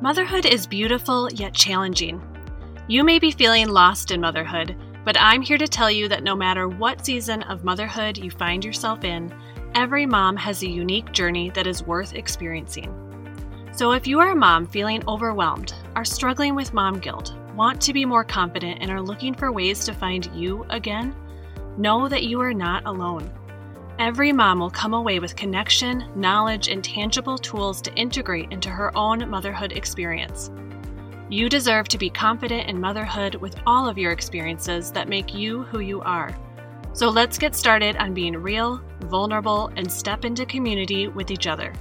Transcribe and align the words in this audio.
Motherhood 0.00 0.44
is 0.44 0.66
beautiful 0.66 1.30
yet 1.32 1.54
challenging. 1.54 2.20
You 2.88 3.04
may 3.04 3.18
be 3.18 3.30
feeling 3.30 3.68
lost 3.68 4.10
in 4.10 4.20
motherhood, 4.20 4.76
but 5.04 5.16
I'm 5.18 5.40
here 5.40 5.56
to 5.56 5.68
tell 5.68 5.90
you 5.90 6.08
that 6.08 6.24
no 6.24 6.34
matter 6.34 6.68
what 6.68 7.06
season 7.06 7.42
of 7.44 7.64
motherhood 7.64 8.18
you 8.18 8.30
find 8.30 8.64
yourself 8.64 9.04
in, 9.04 9.32
every 9.74 10.04
mom 10.04 10.36
has 10.36 10.62
a 10.62 10.68
unique 10.68 11.12
journey 11.12 11.50
that 11.50 11.66
is 11.66 11.86
worth 11.86 12.14
experiencing. 12.14 12.92
So 13.72 13.92
if 13.92 14.06
you 14.06 14.18
are 14.20 14.32
a 14.32 14.36
mom 14.36 14.66
feeling 14.66 15.02
overwhelmed, 15.08 15.72
are 15.94 16.04
struggling 16.04 16.54
with 16.54 16.74
mom 16.74 16.98
guilt, 16.98 17.34
want 17.54 17.80
to 17.82 17.92
be 17.92 18.04
more 18.04 18.24
confident, 18.24 18.82
and 18.82 18.90
are 18.90 19.00
looking 19.00 19.32
for 19.32 19.52
ways 19.52 19.84
to 19.86 19.94
find 19.94 20.28
you 20.34 20.66
again, 20.70 21.14
know 21.78 22.08
that 22.08 22.24
you 22.24 22.40
are 22.40 22.54
not 22.54 22.84
alone. 22.84 23.30
Every 24.00 24.32
mom 24.32 24.58
will 24.58 24.70
come 24.70 24.92
away 24.92 25.20
with 25.20 25.36
connection, 25.36 26.04
knowledge, 26.16 26.66
and 26.66 26.82
tangible 26.82 27.38
tools 27.38 27.80
to 27.82 27.94
integrate 27.94 28.50
into 28.50 28.68
her 28.68 28.96
own 28.98 29.30
motherhood 29.30 29.70
experience. 29.70 30.50
You 31.30 31.48
deserve 31.48 31.86
to 31.88 31.98
be 31.98 32.10
confident 32.10 32.68
in 32.68 32.80
motherhood 32.80 33.36
with 33.36 33.56
all 33.66 33.88
of 33.88 33.96
your 33.96 34.10
experiences 34.10 34.90
that 34.90 35.08
make 35.08 35.32
you 35.32 35.62
who 35.62 35.78
you 35.78 36.00
are. 36.00 36.36
So 36.92 37.08
let's 37.08 37.38
get 37.38 37.54
started 37.54 37.96
on 37.96 38.14
being 38.14 38.36
real, 38.36 38.82
vulnerable, 39.02 39.70
and 39.76 39.90
step 39.90 40.24
into 40.24 40.44
community 40.44 41.06
with 41.06 41.30
each 41.30 41.46
other. 41.46 41.72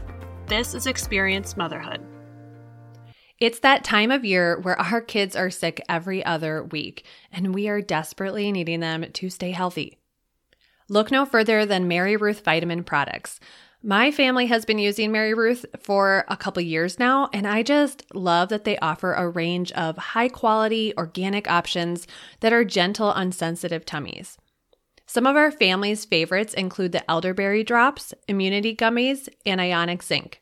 This 0.45 0.76
is 0.76 0.86
Experience 0.86 1.58
Motherhood. 1.58 2.06
It's 3.40 3.59
that 3.62 3.84
time 3.84 4.12
of 4.12 4.23
year 4.23 4.59
where 4.59 4.80
our 4.80 5.02
kids 5.02 5.36
are 5.36 5.50
sick 5.50 5.84
every 5.90 6.23
other 6.23 6.64
week, 6.64 7.06
and 7.32 7.56
we 7.56 7.68
are 7.68 7.82
desperately 7.82 8.52
needing 8.52 8.82
them 8.82 9.04
to 9.14 9.30
stay 9.32 9.50
healthy. 9.50 9.98
Look 10.90 11.12
no 11.12 11.26
further 11.26 11.66
than 11.66 11.88
Mary 11.88 12.16
Ruth 12.16 12.44
vitamin 12.44 12.84
products. 12.84 13.40
My 13.86 14.12
family 14.12 14.46
has 14.46 14.64
been 14.64 14.80
using 14.80 15.12
Mary 15.12 15.34
Ruth 15.34 15.66
for 15.78 16.23
a 16.30 16.38
couple 16.38 16.62
years 16.62 17.00
now, 17.00 17.30
and 17.34 17.46
I 17.46 17.64
just 17.64 18.16
love 18.16 18.48
that 18.50 18.64
they 18.64 18.78
offer 18.78 19.14
a 19.14 19.28
range 19.28 19.73
of 19.73 19.98
high 19.98 20.30
quality 20.30 20.94
organic 20.98 21.50
options 21.50 22.08
that 22.39 22.54
are 22.54 22.64
gentle 22.64 23.09
on 23.09 23.34
sensitive 23.34 23.86
tummies. 23.86 24.38
Some 25.06 25.28
of 25.28 25.36
our 25.36 25.52
family's 25.52 26.06
favorites 26.06 26.54
include 26.54 26.94
the 26.94 27.09
elderberry 27.11 27.64
drops, 27.64 28.14
immunity 28.28 28.73
gummies, 28.73 29.28
and 29.45 29.59
ionic 29.59 30.02
zinc. 30.02 30.42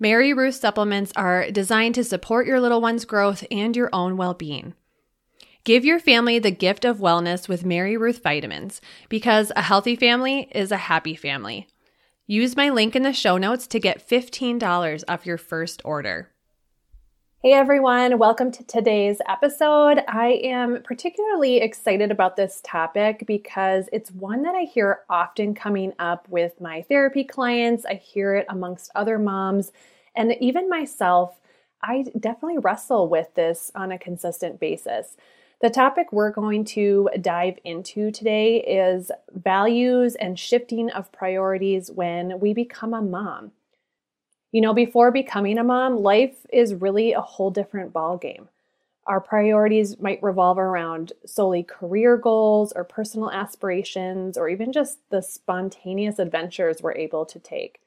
Mary 0.00 0.32
Ruth 0.32 0.56
supplements 0.56 1.12
are 1.14 1.50
designed 1.50 1.94
to 1.94 2.02
support 2.02 2.46
your 2.46 2.60
little 2.60 2.80
one's 2.80 3.04
growth 3.04 3.44
and 3.50 3.76
your 3.76 3.90
own 3.92 4.16
well 4.16 4.34
being. 4.34 4.74
Give 5.64 5.84
your 5.84 6.00
family 6.00 6.38
the 6.38 6.50
gift 6.50 6.86
of 6.86 7.00
wellness 7.00 7.46
with 7.46 7.66
Mary 7.66 7.94
Ruth 7.94 8.22
vitamins 8.22 8.80
because 9.10 9.52
a 9.54 9.60
healthy 9.60 9.94
family 9.94 10.48
is 10.54 10.72
a 10.72 10.78
happy 10.78 11.14
family. 11.14 11.68
Use 12.26 12.56
my 12.56 12.70
link 12.70 12.96
in 12.96 13.02
the 13.02 13.12
show 13.12 13.36
notes 13.36 13.66
to 13.66 13.78
get 13.78 14.08
$15 14.08 15.04
off 15.06 15.26
your 15.26 15.36
first 15.36 15.82
order. 15.84 16.30
Hey 17.42 17.52
everyone, 17.52 18.18
welcome 18.18 18.50
to 18.52 18.64
today's 18.64 19.20
episode. 19.28 20.02
I 20.08 20.40
am 20.42 20.82
particularly 20.82 21.58
excited 21.58 22.10
about 22.10 22.36
this 22.36 22.62
topic 22.64 23.24
because 23.26 23.86
it's 23.92 24.10
one 24.12 24.42
that 24.44 24.54
I 24.54 24.62
hear 24.62 25.00
often 25.10 25.54
coming 25.54 25.92
up 25.98 26.26
with 26.30 26.58
my 26.58 26.80
therapy 26.82 27.22
clients. 27.22 27.84
I 27.84 27.96
hear 27.96 28.34
it 28.34 28.46
amongst 28.48 28.92
other 28.94 29.18
moms, 29.18 29.72
and 30.16 30.34
even 30.40 30.70
myself. 30.70 31.36
I 31.82 32.04
definitely 32.18 32.58
wrestle 32.58 33.08
with 33.08 33.34
this 33.34 33.70
on 33.74 33.90
a 33.90 33.98
consistent 33.98 34.60
basis. 34.60 35.16
The 35.60 35.68
topic 35.68 36.10
we're 36.10 36.30
going 36.30 36.64
to 36.66 37.10
dive 37.20 37.58
into 37.64 38.10
today 38.10 38.62
is 38.62 39.12
values 39.34 40.14
and 40.14 40.38
shifting 40.38 40.90
of 40.90 41.12
priorities 41.12 41.90
when 41.90 42.40
we 42.40 42.54
become 42.54 42.94
a 42.94 43.02
mom. 43.02 43.52
You 44.52 44.62
know, 44.62 44.72
before 44.72 45.10
becoming 45.10 45.58
a 45.58 45.64
mom, 45.64 45.98
life 45.98 46.46
is 46.50 46.74
really 46.74 47.12
a 47.12 47.20
whole 47.20 47.50
different 47.50 47.92
ballgame. 47.92 48.48
Our 49.04 49.20
priorities 49.20 50.00
might 50.00 50.22
revolve 50.22 50.58
around 50.58 51.12
solely 51.26 51.62
career 51.62 52.16
goals 52.16 52.72
or 52.72 52.82
personal 52.82 53.30
aspirations, 53.30 54.38
or 54.38 54.48
even 54.48 54.72
just 54.72 54.98
the 55.10 55.20
spontaneous 55.20 56.18
adventures 56.18 56.80
we're 56.80 56.94
able 56.94 57.26
to 57.26 57.38
take. 57.38 57.82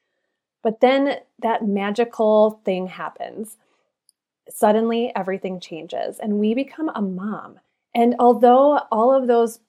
But 0.61 0.79
then 0.79 1.17
that 1.39 1.65
magical 1.65 2.61
thing 2.63 2.85
happens 2.85 3.57
suddenly 4.49 5.11
everything 5.15 5.59
changes 5.59 6.19
and 6.19 6.39
we 6.39 6.53
become 6.53 6.89
a 6.93 7.01
mom. 7.01 7.59
And 7.95 8.15
although 8.19 8.79
all 8.91 9.13
of 9.13 9.27
those 9.27 9.59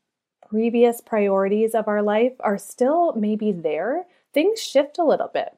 previous 0.49 1.01
priorities 1.01 1.75
of 1.75 1.89
our 1.89 2.03
life 2.03 2.35
are 2.41 2.59
still 2.59 3.12
maybe 3.15 3.53
there, 3.53 4.07
things 4.33 4.61
shift 4.61 4.99
a 4.99 5.05
little 5.05 5.31
bit. 5.33 5.57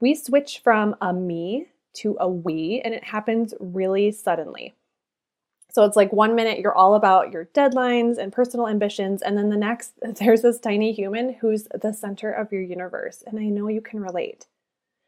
We 0.00 0.14
switch 0.14 0.60
from 0.62 0.96
a 1.00 1.12
me 1.12 1.68
to 1.94 2.16
a 2.20 2.28
we, 2.28 2.80
and 2.84 2.94
it 2.94 3.04
happens 3.04 3.54
really 3.58 4.12
suddenly. 4.12 4.74
So 5.70 5.84
it's 5.84 5.96
like 5.96 6.12
one 6.12 6.34
minute 6.34 6.60
you're 6.60 6.74
all 6.74 6.94
about 6.94 7.32
your 7.32 7.46
deadlines 7.46 8.16
and 8.18 8.32
personal 8.32 8.68
ambitions, 8.68 9.22
and 9.22 9.36
then 9.36 9.50
the 9.50 9.56
next, 9.56 9.94
there's 10.18 10.42
this 10.42 10.60
tiny 10.60 10.92
human 10.92 11.34
who's 11.34 11.68
the 11.74 11.92
center 11.92 12.30
of 12.30 12.52
your 12.52 12.62
universe. 12.62 13.22
And 13.26 13.38
I 13.38 13.44
know 13.44 13.68
you 13.68 13.80
can 13.80 14.00
relate. 14.00 14.46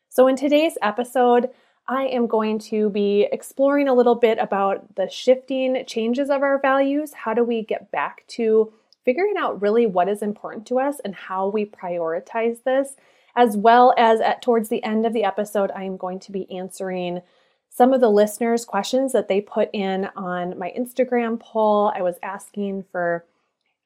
So 0.09 0.27
in 0.27 0.37
today's 0.37 0.77
episode, 0.83 1.51
I 1.89 2.05
am 2.05 2.27
going 2.27 2.59
to 2.71 2.91
be 2.91 3.29
exploring 3.33 3.89
a 3.89 3.95
little 3.95 4.15
bit 4.15 4.39
about 4.39 4.95
the 4.95 5.09
shifting 5.09 5.85
changes 5.87 6.31
of 6.31 6.43
our 6.43 6.61
values. 6.61 7.13
How 7.13 7.35
do 7.35 7.43
we 7.43 7.63
get 7.63 7.91
back 7.91 8.25
to 8.29 8.73
figuring 9.05 9.35
out 9.37 9.61
really 9.61 9.87
what 9.87 10.09
is 10.09 10.23
important 10.23 10.67
to 10.69 10.79
us 10.79 11.01
and 11.05 11.15
how 11.15 11.49
we 11.49 11.65
prioritize 11.65 12.63
this? 12.63 12.95
As 13.37 13.57
well 13.57 13.95
as 13.97 14.21
at 14.21 14.43
towards 14.43 14.69
the 14.69 14.83
end 14.85 15.07
of 15.07 15.13
the 15.13 15.25
episode, 15.25 15.71
I 15.75 15.85
am 15.85 15.97
going 15.97 16.21
to 16.21 16.33
be 16.33 16.51
answering 16.51 17.23
some 17.69 17.93
of 17.93 18.01
the 18.01 18.11
listeners' 18.11 18.65
questions 18.65 19.13
that 19.13 19.29
they 19.29 19.41
put 19.41 19.71
in 19.73 20.09
on 20.17 20.59
my 20.59 20.73
Instagram 20.77 21.39
poll. 21.41 21.93
I 21.95 22.03
was 22.03 22.17
asking 22.23 22.85
for 22.91 23.25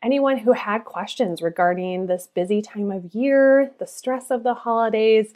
anyone 0.03 0.38
who 0.38 0.53
had 0.53 0.84
questions 0.84 1.41
regarding 1.43 2.06
this 2.06 2.26
busy 2.26 2.61
time 2.61 2.91
of 2.91 3.15
year, 3.15 3.71
the 3.78 3.87
stress 3.87 4.31
of 4.31 4.43
the 4.43 4.55
holidays, 4.55 5.32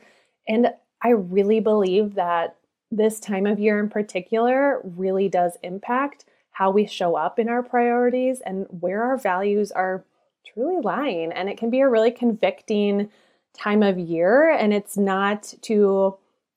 and 0.47 0.73
I 1.03 1.11
really 1.11 1.61
believe 1.61 2.15
that 2.15 2.57
this 2.91 3.21
time 3.21 3.47
of 3.47 3.59
year 3.59 3.79
in 3.79 3.89
particular 3.89 4.81
really 4.83 5.29
does 5.29 5.57
impact 5.63 6.25
how 6.53 6.71
we 6.71 6.87
show 6.87 7.17
up 7.17 7.39
in 7.39 7.49
our 7.49 7.63
priorities 7.63 8.41
and 8.41 8.67
where 8.81 9.05
our 9.05 9.17
values 9.17 9.71
are 9.71 10.05
truly 10.45 10.81
lying. 10.83 11.31
And 11.33 11.49
it 11.49 11.59
can 11.59 11.71
be 11.71 11.81
a 11.81 11.89
really 11.89 12.11
convicting 12.11 13.11
time 13.57 13.83
of 13.83 13.99
year. 13.99 14.51
And 14.51 14.73
it's 14.73 14.97
not 14.97 15.55
to, 15.63 16.17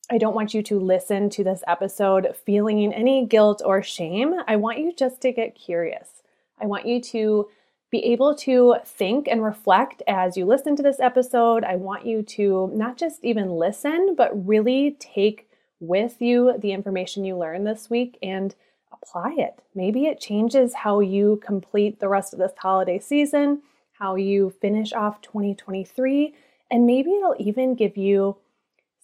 I 0.10 0.18
don't 0.18 0.36
want 0.36 0.54
you 0.54 0.64
to 0.64 0.80
listen 0.80 1.30
to 1.32 1.44
this 1.44 1.64
episode 1.68 2.36
feeling 2.46 2.94
any 2.94 3.26
guilt 3.26 3.62
or 3.64 3.84
shame. 3.84 4.34
I 4.48 4.56
want 4.56 4.80
you 4.80 4.94
just 4.94 5.22
to 5.22 5.32
get 5.32 5.56
curious. 5.56 6.24
I 6.60 6.66
want 6.66 6.88
you 6.88 7.02
to 7.02 7.50
be 7.92 8.06
able 8.06 8.34
to 8.34 8.78
think 8.86 9.28
and 9.28 9.44
reflect 9.44 10.02
as 10.08 10.38
you 10.38 10.46
listen 10.46 10.78
to 10.78 10.84
this 10.84 11.00
episode. 11.00 11.66
I 11.66 11.76
want 11.76 12.06
you 12.06 12.24
to 12.24 12.72
not 12.74 12.98
just 12.98 13.24
even 13.24 13.52
listen, 13.52 14.16
but 14.16 14.48
really 14.48 14.96
take 14.98 15.50
with 15.82 16.22
you 16.22 16.58
the 16.58 16.72
information 16.72 17.26
you 17.26 17.36
learned 17.36 17.68
this 17.68 17.90
week 17.90 18.18
and 18.24 18.56
apply 18.94 19.36
it. 19.38 19.62
Maybe 19.76 20.06
it 20.06 20.22
changes 20.22 20.74
how 20.74 21.02
you 21.02 21.42
complete 21.44 22.00
the 22.00 22.08
rest 22.08 22.32
of 22.32 22.40
this 22.40 22.54
holiday 22.58 23.00
season, 23.00 23.62
how 23.94 24.16
you 24.16 24.54
finish 24.62 24.94
off 24.94 25.22
2023, 25.22 26.34
and 26.70 26.86
maybe 26.86 27.12
it'll 27.12 27.36
even 27.40 27.76
give 27.76 27.98
you 27.98 28.38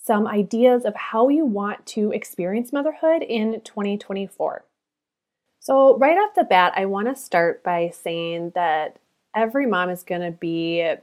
some 0.01 0.25
ideas 0.25 0.85
of 0.85 0.95
how 0.95 1.27
you 1.27 1.45
want 1.45 1.85
to 1.85 2.11
experience 2.13 2.71
motherhood 2.71 3.21
in 3.21 3.59
2024. 3.65 4.63
So, 5.67 5.97
right 5.97 6.17
off 6.17 6.33
the 6.33 6.45
bat, 6.45 6.71
I 6.77 6.85
want 6.85 7.09
to 7.09 7.21
start 7.21 7.61
by 7.61 7.89
saying 7.89 8.53
that 8.55 8.99
every 9.35 9.65
mom 9.65 9.89
is 9.89 10.01
going 10.01 10.21
to 10.21 10.31
be 10.31 10.79
eh, 10.79 10.95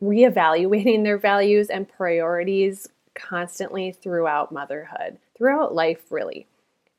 reevaluating 0.00 1.02
their 1.02 1.18
values 1.18 1.68
and 1.68 1.88
priorities 1.88 2.86
constantly 3.16 3.90
throughout 3.90 4.52
motherhood, 4.52 5.18
throughout 5.36 5.74
life, 5.74 6.12
really. 6.12 6.46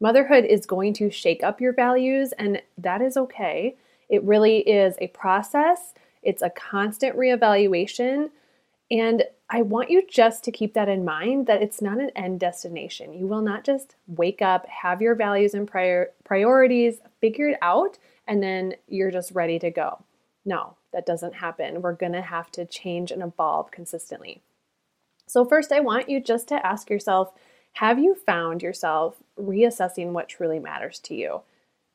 Motherhood 0.01 0.43
is 0.43 0.65
going 0.65 0.93
to 0.95 1.09
shake 1.09 1.41
up 1.41 1.61
your 1.61 1.71
values, 1.71 2.33
and 2.33 2.61
that 2.77 3.01
is 3.01 3.15
okay. 3.15 3.77
It 4.09 4.21
really 4.25 4.57
is 4.57 4.95
a 4.99 5.07
process, 5.07 5.93
it's 6.21 6.41
a 6.41 6.49
constant 6.49 7.15
reevaluation. 7.15 8.29
And 8.91 9.23
I 9.51 9.63
want 9.63 9.89
you 9.89 10.03
just 10.07 10.43
to 10.43 10.51
keep 10.51 10.75
that 10.75 10.89
in 10.89 11.03
mind 11.03 11.47
that 11.47 11.61
it's 11.61 11.81
not 11.81 11.99
an 11.99 12.11
end 12.15 12.39
destination. 12.39 13.13
You 13.13 13.25
will 13.25 13.41
not 13.41 13.63
just 13.63 13.95
wake 14.05 14.41
up, 14.41 14.67
have 14.67 15.01
your 15.01 15.15
values 15.15 15.55
and 15.55 15.67
prior- 15.67 16.11
priorities 16.23 16.99
figured 17.19 17.55
out, 17.61 17.97
and 18.27 18.43
then 18.43 18.75
you're 18.87 19.09
just 19.09 19.31
ready 19.31 19.57
to 19.59 19.71
go. 19.71 20.03
No, 20.45 20.75
that 20.93 21.07
doesn't 21.07 21.35
happen. 21.35 21.81
We're 21.81 21.93
going 21.93 22.13
to 22.13 22.21
have 22.21 22.51
to 22.51 22.65
change 22.65 23.11
and 23.11 23.23
evolve 23.23 23.71
consistently. 23.71 24.41
So, 25.25 25.45
first, 25.45 25.71
I 25.71 25.79
want 25.79 26.09
you 26.09 26.19
just 26.19 26.47
to 26.49 26.65
ask 26.65 26.89
yourself 26.89 27.33
have 27.73 27.99
you 27.99 28.15
found 28.15 28.61
yourself 28.63 29.15
reassessing 29.39 30.11
what 30.11 30.27
truly 30.27 30.59
matters 30.59 30.99
to 30.99 31.15
you? 31.15 31.41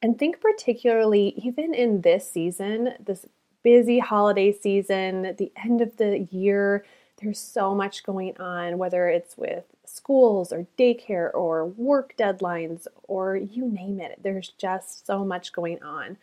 And 0.00 0.18
think 0.18 0.40
particularly, 0.40 1.34
even 1.44 1.74
in 1.74 2.02
this 2.02 2.30
season, 2.30 2.94
this 3.00 3.26
busy 3.62 3.98
holiday 3.98 4.52
season, 4.52 5.34
the 5.36 5.50
end 5.64 5.80
of 5.80 5.96
the 5.96 6.28
year, 6.30 6.84
there's 7.20 7.38
so 7.38 7.74
much 7.74 8.02
going 8.02 8.36
on, 8.38 8.78
whether 8.78 9.08
it's 9.08 9.36
with 9.36 9.64
schools 9.84 10.52
or 10.52 10.66
daycare 10.78 11.32
or 11.32 11.66
work 11.66 12.14
deadlines 12.18 12.86
or 13.04 13.36
you 13.36 13.66
name 13.66 14.00
it. 14.00 14.20
There's 14.22 14.48
just 14.58 15.06
so 15.06 15.24
much 15.24 15.52
going 15.52 15.82
on. 15.82 16.16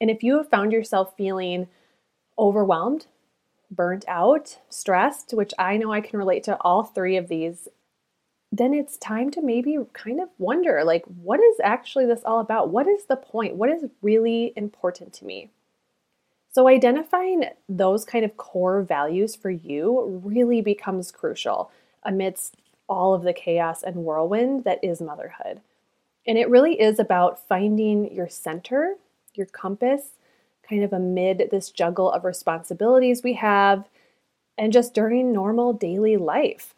And 0.00 0.10
if 0.10 0.22
you 0.22 0.36
have 0.36 0.50
found 0.50 0.72
yourself 0.72 1.14
feeling 1.16 1.68
overwhelmed, 2.38 3.06
burnt 3.70 4.04
out, 4.06 4.58
stressed, 4.68 5.32
which 5.32 5.54
I 5.58 5.76
know 5.76 5.92
I 5.92 6.00
can 6.00 6.18
relate 6.18 6.44
to 6.44 6.56
all 6.60 6.84
three 6.84 7.16
of 7.16 7.28
these, 7.28 7.68
then 8.52 8.74
it's 8.74 8.96
time 8.96 9.30
to 9.32 9.42
maybe 9.42 9.76
kind 9.92 10.20
of 10.20 10.28
wonder 10.38 10.84
like, 10.84 11.04
what 11.04 11.40
is 11.40 11.56
actually 11.62 12.06
this 12.06 12.22
all 12.24 12.40
about? 12.40 12.70
What 12.70 12.86
is 12.86 13.06
the 13.06 13.16
point? 13.16 13.56
What 13.56 13.70
is 13.70 13.84
really 14.02 14.52
important 14.56 15.12
to 15.14 15.24
me? 15.24 15.50
So, 16.56 16.68
identifying 16.68 17.44
those 17.68 18.06
kind 18.06 18.24
of 18.24 18.38
core 18.38 18.80
values 18.80 19.36
for 19.36 19.50
you 19.50 20.22
really 20.24 20.62
becomes 20.62 21.12
crucial 21.12 21.70
amidst 22.02 22.56
all 22.88 23.12
of 23.12 23.24
the 23.24 23.34
chaos 23.34 23.82
and 23.82 23.96
whirlwind 23.96 24.64
that 24.64 24.82
is 24.82 25.02
motherhood. 25.02 25.60
And 26.26 26.38
it 26.38 26.48
really 26.48 26.80
is 26.80 26.98
about 26.98 27.46
finding 27.46 28.10
your 28.10 28.30
center, 28.30 28.94
your 29.34 29.44
compass, 29.44 30.12
kind 30.66 30.82
of 30.82 30.94
amid 30.94 31.48
this 31.50 31.70
juggle 31.70 32.10
of 32.10 32.24
responsibilities 32.24 33.22
we 33.22 33.34
have, 33.34 33.86
and 34.56 34.72
just 34.72 34.94
during 34.94 35.34
normal 35.34 35.74
daily 35.74 36.16
life. 36.16 36.74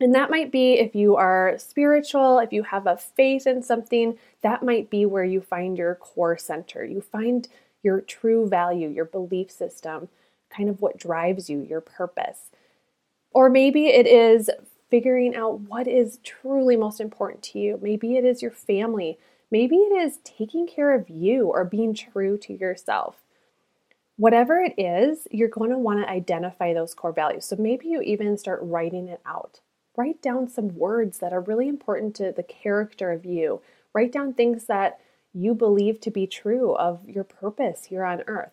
And 0.00 0.12
that 0.16 0.28
might 0.28 0.50
be 0.50 0.72
if 0.72 0.96
you 0.96 1.14
are 1.14 1.54
spiritual, 1.58 2.40
if 2.40 2.52
you 2.52 2.64
have 2.64 2.88
a 2.88 2.96
faith 2.96 3.46
in 3.46 3.62
something, 3.62 4.18
that 4.42 4.64
might 4.64 4.90
be 4.90 5.06
where 5.06 5.24
you 5.24 5.40
find 5.40 5.78
your 5.78 5.94
core 5.94 6.36
center. 6.36 6.84
You 6.84 7.00
find 7.00 7.46
your 7.82 8.00
true 8.00 8.48
value, 8.48 8.88
your 8.88 9.04
belief 9.04 9.50
system, 9.50 10.08
kind 10.50 10.68
of 10.68 10.80
what 10.80 10.98
drives 10.98 11.48
you, 11.48 11.60
your 11.60 11.80
purpose. 11.80 12.50
Or 13.32 13.48
maybe 13.48 13.88
it 13.88 14.06
is 14.06 14.50
figuring 14.90 15.36
out 15.36 15.60
what 15.60 15.86
is 15.86 16.18
truly 16.24 16.76
most 16.76 17.00
important 17.00 17.42
to 17.42 17.58
you. 17.58 17.78
Maybe 17.82 18.16
it 18.16 18.24
is 18.24 18.42
your 18.42 18.50
family. 18.50 19.18
Maybe 19.50 19.76
it 19.76 19.92
is 19.92 20.18
taking 20.24 20.66
care 20.66 20.94
of 20.94 21.08
you 21.08 21.48
or 21.48 21.64
being 21.64 21.94
true 21.94 22.38
to 22.38 22.52
yourself. 22.52 23.16
Whatever 24.16 24.60
it 24.60 24.74
is, 24.78 25.28
you're 25.30 25.48
going 25.48 25.70
to 25.70 25.78
want 25.78 26.00
to 26.00 26.10
identify 26.10 26.74
those 26.74 26.94
core 26.94 27.12
values. 27.12 27.44
So 27.44 27.56
maybe 27.56 27.86
you 27.86 28.00
even 28.00 28.36
start 28.36 28.60
writing 28.62 29.08
it 29.08 29.20
out. 29.24 29.60
Write 29.96 30.20
down 30.20 30.48
some 30.48 30.76
words 30.76 31.18
that 31.18 31.32
are 31.32 31.40
really 31.40 31.68
important 31.68 32.16
to 32.16 32.32
the 32.32 32.42
character 32.42 33.12
of 33.12 33.24
you. 33.24 33.60
Write 33.94 34.12
down 34.12 34.32
things 34.32 34.64
that 34.64 35.00
you 35.38 35.54
believe 35.54 36.00
to 36.00 36.10
be 36.10 36.26
true 36.26 36.74
of 36.74 37.08
your 37.08 37.24
purpose 37.24 37.84
here 37.84 38.04
on 38.04 38.22
earth. 38.26 38.52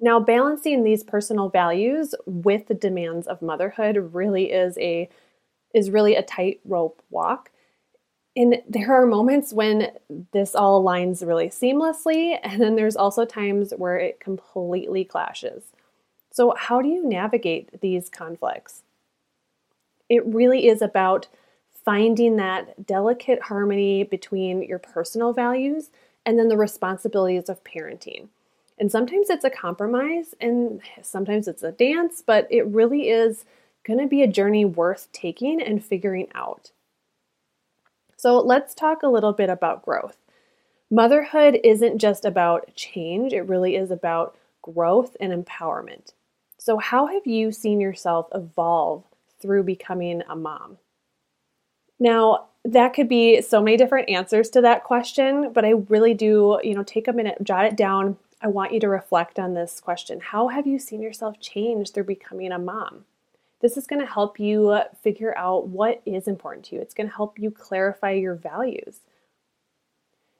Now, 0.00 0.18
balancing 0.18 0.82
these 0.82 1.04
personal 1.04 1.48
values 1.48 2.14
with 2.26 2.66
the 2.66 2.74
demands 2.74 3.26
of 3.26 3.42
motherhood 3.42 4.10
really 4.12 4.50
is 4.52 4.76
a 4.78 5.08
is 5.74 5.90
really 5.90 6.14
a 6.14 6.22
tightrope 6.22 7.02
walk. 7.10 7.50
And 8.34 8.62
there 8.68 8.92
are 8.92 9.06
moments 9.06 9.52
when 9.52 9.92
this 10.32 10.54
all 10.54 10.82
aligns 10.82 11.26
really 11.26 11.48
seamlessly, 11.48 12.38
and 12.42 12.60
then 12.60 12.76
there's 12.76 12.96
also 12.96 13.24
times 13.24 13.72
where 13.76 13.98
it 13.98 14.20
completely 14.20 15.04
clashes. 15.04 15.64
So, 16.30 16.54
how 16.56 16.80
do 16.80 16.88
you 16.88 17.06
navigate 17.06 17.80
these 17.80 18.08
conflicts? 18.08 18.82
It 20.08 20.24
really 20.26 20.66
is 20.66 20.82
about 20.82 21.28
finding 21.84 22.36
that 22.36 22.86
delicate 22.86 23.42
harmony 23.42 24.04
between 24.04 24.62
your 24.62 24.78
personal 24.78 25.32
values 25.32 25.90
and 26.24 26.38
then 26.38 26.48
the 26.48 26.56
responsibilities 26.56 27.48
of 27.48 27.64
parenting. 27.64 28.28
And 28.78 28.90
sometimes 28.90 29.30
it's 29.30 29.44
a 29.44 29.50
compromise 29.50 30.34
and 30.40 30.80
sometimes 31.02 31.48
it's 31.48 31.62
a 31.62 31.72
dance, 31.72 32.22
but 32.24 32.46
it 32.50 32.66
really 32.66 33.08
is 33.08 33.44
going 33.84 33.98
to 33.98 34.06
be 34.06 34.22
a 34.22 34.28
journey 34.28 34.64
worth 34.64 35.08
taking 35.12 35.60
and 35.60 35.84
figuring 35.84 36.28
out. 36.34 36.70
So 38.16 38.38
let's 38.38 38.74
talk 38.74 39.02
a 39.02 39.08
little 39.08 39.32
bit 39.32 39.50
about 39.50 39.84
growth. 39.84 40.16
Motherhood 40.90 41.58
isn't 41.64 41.98
just 41.98 42.24
about 42.24 42.74
change, 42.74 43.32
it 43.32 43.48
really 43.48 43.76
is 43.76 43.90
about 43.90 44.36
growth 44.60 45.16
and 45.20 45.32
empowerment. 45.32 46.12
So, 46.58 46.78
how 46.78 47.06
have 47.06 47.26
you 47.26 47.50
seen 47.50 47.80
yourself 47.80 48.28
evolve 48.32 49.02
through 49.40 49.64
becoming 49.64 50.22
a 50.28 50.36
mom? 50.36 50.78
Now, 52.02 52.46
that 52.64 52.94
could 52.94 53.08
be 53.08 53.40
so 53.42 53.62
many 53.62 53.76
different 53.76 54.08
answers 54.08 54.50
to 54.50 54.60
that 54.62 54.82
question, 54.82 55.52
but 55.52 55.64
I 55.64 55.70
really 55.88 56.14
do, 56.14 56.58
you 56.64 56.74
know, 56.74 56.82
take 56.82 57.06
a 57.06 57.12
minute, 57.12 57.38
jot 57.44 57.64
it 57.64 57.76
down, 57.76 58.16
I 58.40 58.48
want 58.48 58.72
you 58.72 58.80
to 58.80 58.88
reflect 58.88 59.38
on 59.38 59.54
this 59.54 59.80
question 59.80 60.18
How 60.18 60.48
have 60.48 60.66
you 60.66 60.80
seen 60.80 61.00
yourself 61.00 61.38
change 61.38 61.92
through 61.92 62.04
becoming 62.04 62.50
a 62.50 62.58
mom? 62.58 63.04
This 63.60 63.76
is 63.76 63.86
going 63.86 64.00
to 64.00 64.12
help 64.12 64.40
you 64.40 64.80
figure 65.00 65.32
out 65.38 65.68
what 65.68 66.02
is 66.04 66.26
important 66.26 66.64
to 66.66 66.74
you. 66.74 66.80
It's 66.80 66.92
going 66.92 67.08
to 67.08 67.14
help 67.14 67.38
you 67.38 67.52
clarify 67.52 68.10
your 68.10 68.34
values. 68.34 68.98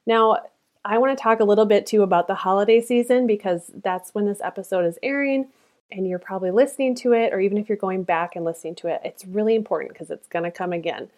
Now, 0.05 0.39
I 0.85 0.99
want 0.99 1.17
to 1.17 1.23
talk 1.23 1.39
a 1.39 1.45
little 1.45 1.65
bit 1.65 1.87
too 1.87 2.03
about 2.03 2.27
the 2.27 2.35
holiday 2.35 2.81
season 2.81 3.29
because 3.29 3.71
that's 3.85 4.17
when 4.17 4.27
this 4.27 4.41
episode 4.43 4.85
is 4.85 4.99
airing 5.01 5.47
and 5.93 6.09
you're 6.09 6.19
probably 6.19 6.51
listening 6.51 6.97
to 6.97 7.13
it, 7.13 7.33
or 7.33 7.39
even 7.39 7.57
if 7.57 7.69
you're 7.69 7.79
going 7.79 8.03
back 8.03 8.35
and 8.35 8.45
listening 8.45 8.75
to 8.75 8.89
it, 8.89 9.01
it's 9.05 9.25
really 9.25 9.55
important 9.55 9.93
because 9.93 10.11
it's 10.11 10.27
going 10.27 10.45
to 10.45 10.51
come 10.51 10.73
again. 10.73 11.09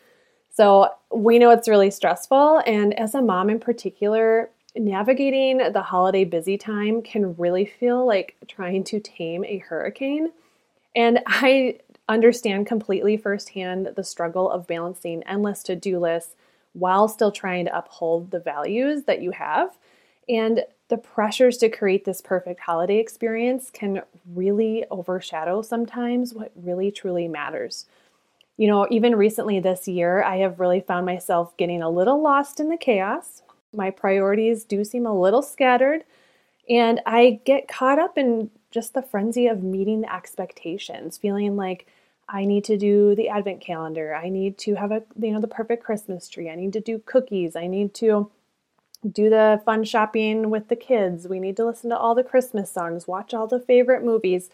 So, 0.55 0.89
we 1.12 1.39
know 1.39 1.51
it's 1.51 1.69
really 1.69 1.91
stressful. 1.91 2.62
And 2.67 2.99
as 2.99 3.15
a 3.15 3.23
mom 3.23 3.51
in 3.51 3.61
particular, 3.61 4.51
navigating 4.77 5.59
the 5.59 5.83
holiday 5.83 6.25
busy 6.25 6.59
time 6.59 7.03
can 7.03 7.37
really 7.37 7.65
feel 7.65 8.05
like 8.06 8.37
trying 8.49 8.85
to 8.85 9.01
tame 9.01 9.45
a 9.45 9.59
hurricane. 9.59 10.33
And 10.97 11.21
I 11.27 11.79
understand 12.09 12.67
completely 12.67 13.17
firsthand 13.17 13.93
the 13.97 14.05
struggle 14.05 14.51
of 14.51 14.67
balancing 14.67 15.23
endless 15.25 15.62
to 15.65 15.77
do 15.77 15.99
lists 15.99 16.35
while 16.73 17.09
still 17.09 17.33
trying 17.33 17.65
to 17.67 17.77
uphold 17.77 18.31
the 18.31 18.41
values 18.41 19.05
that 19.05 19.23
you 19.23 19.31
have. 19.31 19.79
And 20.29 20.65
the 20.89 20.99
pressures 20.99 21.57
to 21.59 21.69
create 21.69 22.05
this 22.05 22.21
perfect 22.21 22.61
holiday 22.61 22.99
experience 22.99 23.71
can 23.71 24.03
really 24.27 24.85
overshadow 24.91 25.62
sometimes 25.62 26.35
what 26.35 26.53
really 26.57 26.91
truly 26.91 27.29
matters. 27.29 27.87
You 28.56 28.69
know, 28.69 28.87
even 28.91 29.17
recently 29.17 29.59
this 29.59 29.89
year, 29.89 30.23
I 30.23 30.37
have 30.37 30.61
really 30.61 30.81
found 30.81 31.06
myself 31.06 31.56
getting 31.56 31.83
a 31.83 31.91
little 31.91 32.23
lost 32.23 32.61
in 32.61 32.69
the 32.69 32.77
chaos, 32.77 33.43
my 33.75 33.91
priorities 33.91 34.65
do 34.65 34.85
seem 34.85 35.06
a 35.06 35.19
little 35.19 35.43
scattered, 35.43 36.05
and 36.69 37.01
I 37.06 37.41
get 37.45 37.69
caught 37.69 37.99
up 37.99 38.17
in 38.17 38.51
just 38.71 38.95
the 38.95 39.03
frenzy 39.03 39.47
of 39.47 39.62
meeting 39.62 40.01
the 40.01 40.15
expectations, 40.15 41.19
feeling 41.19 41.56
like 41.56 41.87
I 42.29 42.45
need 42.45 42.65
to 42.65 42.79
do 42.79 43.15
the 43.15 43.29
advent 43.29 43.61
calendar. 43.61 44.15
I 44.15 44.29
need 44.29 44.57
to 44.59 44.75
have 44.75 44.91
a 44.91 45.03
you 45.21 45.33
know 45.33 45.41
the 45.41 45.49
perfect 45.49 45.85
Christmas 45.85 46.29
tree. 46.29 46.49
I 46.49 46.55
need 46.55 46.73
to 46.73 46.81
do 46.81 46.99
cookies. 47.05 47.55
I 47.55 47.67
need 47.67 47.95
to 47.95 48.31
do 49.11 49.28
the 49.28 49.61
fun 49.67 49.85
shopping 49.85 50.49
with 50.49 50.69
the 50.69 50.76
kids. 50.76 51.28
We 51.28 51.38
need 51.38 51.57
to 51.59 51.67
listen 51.67 51.90
to 51.90 51.99
all 51.99 52.14
the 52.14 52.25
Christmas 52.25 52.71
songs, 52.71 53.07
watch 53.07 53.35
all 53.35 53.47
the 53.47 53.61
favorite 53.61 54.02
movies. 54.02 54.49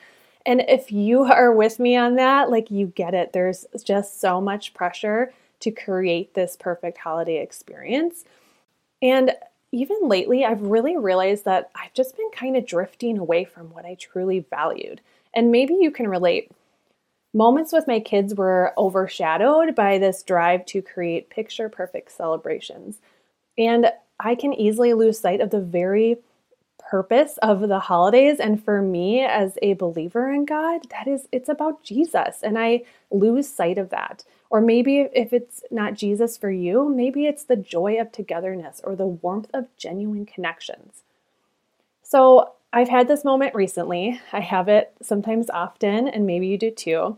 And 0.47 0.63
if 0.69 0.91
you 0.91 1.25
are 1.25 1.53
with 1.53 1.79
me 1.79 1.97
on 1.97 2.17
that, 2.17 2.51
like 2.51 2.71
you 2.71 2.87
get 2.87 3.15
it. 3.15 3.33
There's 3.33 3.67
just 3.85 4.21
so 4.21 4.41
much 4.41 4.75
pressure 4.75 5.33
to 5.61 5.71
create 5.71 6.35
this 6.35 6.57
perfect 6.59 6.99
holiday 6.99 7.43
experience. 7.43 8.25
And 9.03 9.33
even 9.73 9.97
lately, 10.03 10.45
I've 10.45 10.63
really 10.63 10.97
realized 10.97 11.45
that 11.45 11.71
I've 11.75 11.93
just 11.93 12.17
been 12.17 12.31
kind 12.35 12.57
of 12.57 12.67
drifting 12.67 13.19
away 13.19 13.45
from 13.45 13.73
what 13.73 13.85
I 13.85 13.95
truly 13.95 14.45
valued. 14.51 15.01
And 15.35 15.53
maybe 15.53 15.75
you 15.75 15.91
can 15.91 16.09
relate. 16.09 16.51
Moments 17.33 17.73
with 17.73 17.87
my 17.87 18.01
kids 18.01 18.35
were 18.35 18.73
overshadowed 18.77 19.77
by 19.77 19.99
this 19.99 20.25
drive 20.25 20.67
to 20.67 20.83
create 20.83 21.31
picture 21.31 21.69
perfect 21.69 22.11
celebrations. 22.11 22.99
And 23.57 23.93
I 24.19 24.35
can 24.35 24.53
easily 24.53 24.95
lose 24.95 25.21
sight 25.21 25.41
of 25.41 25.51
the 25.51 25.61
very 25.61 26.19
purpose 26.91 27.39
of 27.43 27.69
the 27.69 27.79
holidays 27.79 28.41
and 28.41 28.65
for 28.65 28.83
me 28.83 29.21
as 29.21 29.57
a 29.63 29.75
believer 29.75 30.33
in 30.33 30.45
God 30.45 30.91
that 30.91 31.07
is 31.07 31.29
it's 31.31 31.49
about 31.49 31.85
Jesus 31.85 32.43
and 32.43 32.59
I 32.59 32.83
lose 33.11 33.49
sight 33.49 33.79
of 33.79 33.91
that 33.91 34.25
or 34.51 34.61
maybe 34.61 35.07
if 35.15 35.33
it's 35.33 35.63
not 35.71 35.95
Jesus 35.95 36.37
for 36.37 36.51
you, 36.51 36.89
maybe 36.89 37.27
it's 37.27 37.45
the 37.45 37.57
joy 37.57 38.01
of 38.01 38.11
togetherness 38.11 38.81
or 38.83 38.97
the 38.97 39.07
warmth 39.07 39.49
of 39.55 39.69
genuine 39.77 40.27
connections. 40.27 41.05
So 42.03 42.55
I've 42.73 42.89
had 42.89 43.07
this 43.07 43.25
moment 43.25 43.55
recently. 43.55 44.21
I 44.33 44.41
have 44.41 44.69
it 44.69 44.93
sometimes 45.01 45.51
often, 45.51 46.09
and 46.09 46.27
maybe 46.27 46.49
you 46.49 46.59
do 46.59 46.73
too. 46.73 47.17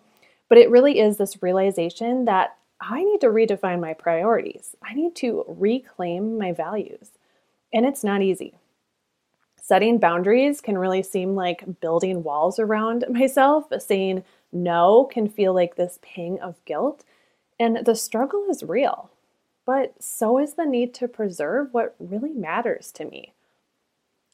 But 0.50 0.59
it 0.59 0.71
really 0.71 1.00
is 1.00 1.17
this 1.17 1.43
realization 1.43 2.26
that 2.26 2.57
I 2.83 3.02
need 3.02 3.23
to 3.23 3.29
redefine 3.29 3.81
my 3.81 3.95
priorities. 3.95 4.76
I 4.83 4.93
need 4.93 5.17
to 5.17 5.45
reclaim 5.49 6.37
my 6.37 6.52
values. 6.52 7.12
And 7.73 7.87
it's 7.87 8.05
not 8.05 8.21
easy. 8.21 8.55
Setting 9.73 9.97
boundaries 9.97 10.61
can 10.61 10.76
really 10.76 11.02
seem 11.02 11.35
like 11.35 11.81
building 11.81 12.23
walls 12.23 12.59
around 12.59 13.07
myself. 13.09 13.73
Saying 13.79 14.23
no 14.52 15.09
can 15.11 15.31
feel 15.31 15.55
like 15.55 15.76
this 15.76 15.99
ping 16.02 16.38
of 16.41 16.62
guilt. 16.67 17.05
And 17.59 17.79
the 17.87 17.95
struggle 17.95 18.49
is 18.50 18.62
real, 18.62 19.09
but 19.64 19.95
so 19.99 20.38
is 20.38 20.52
the 20.52 20.67
need 20.67 20.93
to 20.97 21.09
preserve 21.09 21.73
what 21.73 21.97
really 21.99 22.35
matters 22.35 22.93
to 22.93 23.07
me. 23.07 23.33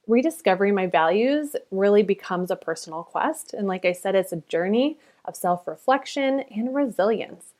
Rediscovering 0.08 0.74
my 0.74 0.88
values 0.88 1.54
really 1.70 2.02
becomes 2.02 2.50
a 2.50 2.56
personal 2.56 3.04
quest. 3.04 3.54
And 3.54 3.68
like 3.68 3.84
I 3.84 3.92
said, 3.92 4.16
it's 4.16 4.32
a 4.32 4.42
journey 4.48 4.98
of 5.24 5.36
self 5.36 5.68
reflection 5.68 6.40
and 6.50 6.74
resilience. 6.74 7.54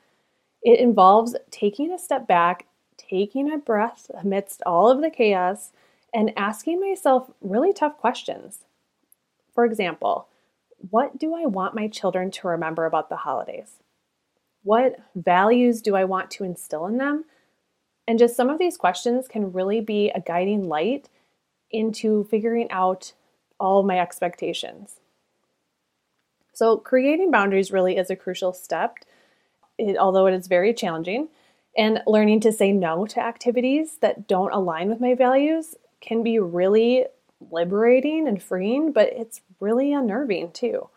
It 0.64 0.80
involves 0.80 1.36
taking 1.52 1.92
a 1.92 1.98
step 2.00 2.26
back, 2.26 2.66
taking 2.96 3.52
a 3.52 3.56
breath 3.56 4.10
amidst 4.20 4.64
all 4.66 4.90
of 4.90 5.00
the 5.00 5.10
chaos, 5.10 5.70
and 6.12 6.32
asking 6.36 6.80
myself 6.80 7.30
really 7.40 7.72
tough 7.72 7.98
questions. 7.98 8.64
For 9.54 9.64
example, 9.64 10.28
what 10.90 11.18
do 11.18 11.34
I 11.34 11.46
want 11.46 11.74
my 11.74 11.88
children 11.88 12.30
to 12.32 12.48
remember 12.48 12.86
about 12.86 13.08
the 13.08 13.16
holidays? 13.16 13.76
What 14.62 14.96
values 15.14 15.82
do 15.82 15.96
I 15.96 16.04
want 16.04 16.30
to 16.32 16.44
instill 16.44 16.86
in 16.86 16.98
them? 16.98 17.24
And 18.06 18.18
just 18.18 18.36
some 18.36 18.48
of 18.48 18.58
these 18.58 18.76
questions 18.76 19.28
can 19.28 19.52
really 19.52 19.80
be 19.80 20.10
a 20.10 20.20
guiding 20.20 20.68
light 20.68 21.08
into 21.70 22.24
figuring 22.24 22.70
out 22.70 23.12
all 23.60 23.82
my 23.82 23.98
expectations. 23.98 25.00
So, 26.54 26.76
creating 26.76 27.30
boundaries 27.30 27.70
really 27.70 27.96
is 27.96 28.10
a 28.10 28.16
crucial 28.16 28.52
step, 28.52 28.96
it, 29.76 29.96
although 29.96 30.26
it 30.26 30.34
is 30.34 30.46
very 30.46 30.72
challenging. 30.72 31.28
And 31.76 32.02
learning 32.06 32.40
to 32.40 32.52
say 32.52 32.72
no 32.72 33.06
to 33.06 33.20
activities 33.20 33.98
that 33.98 34.26
don't 34.26 34.52
align 34.52 34.88
with 34.88 35.00
my 35.00 35.14
values 35.14 35.76
can 36.00 36.22
be 36.22 36.38
really 36.38 37.06
liberating 37.50 38.26
and 38.28 38.42
freeing, 38.42 38.92
but 38.92 39.12
it's 39.12 39.40
really 39.60 39.92
unnerving 39.92 40.52
too. 40.52 40.88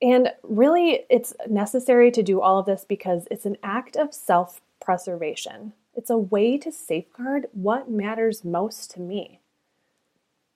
And 0.00 0.32
really, 0.42 1.00
it's 1.10 1.34
necessary 1.48 2.10
to 2.12 2.22
do 2.22 2.40
all 2.40 2.60
of 2.60 2.66
this 2.66 2.84
because 2.88 3.26
it's 3.30 3.46
an 3.46 3.56
act 3.62 3.96
of 3.96 4.14
self 4.14 4.60
preservation. 4.80 5.72
It's 5.94 6.10
a 6.10 6.18
way 6.18 6.56
to 6.58 6.70
safeguard 6.70 7.46
what 7.52 7.90
matters 7.90 8.44
most 8.44 8.92
to 8.92 9.00
me. 9.00 9.40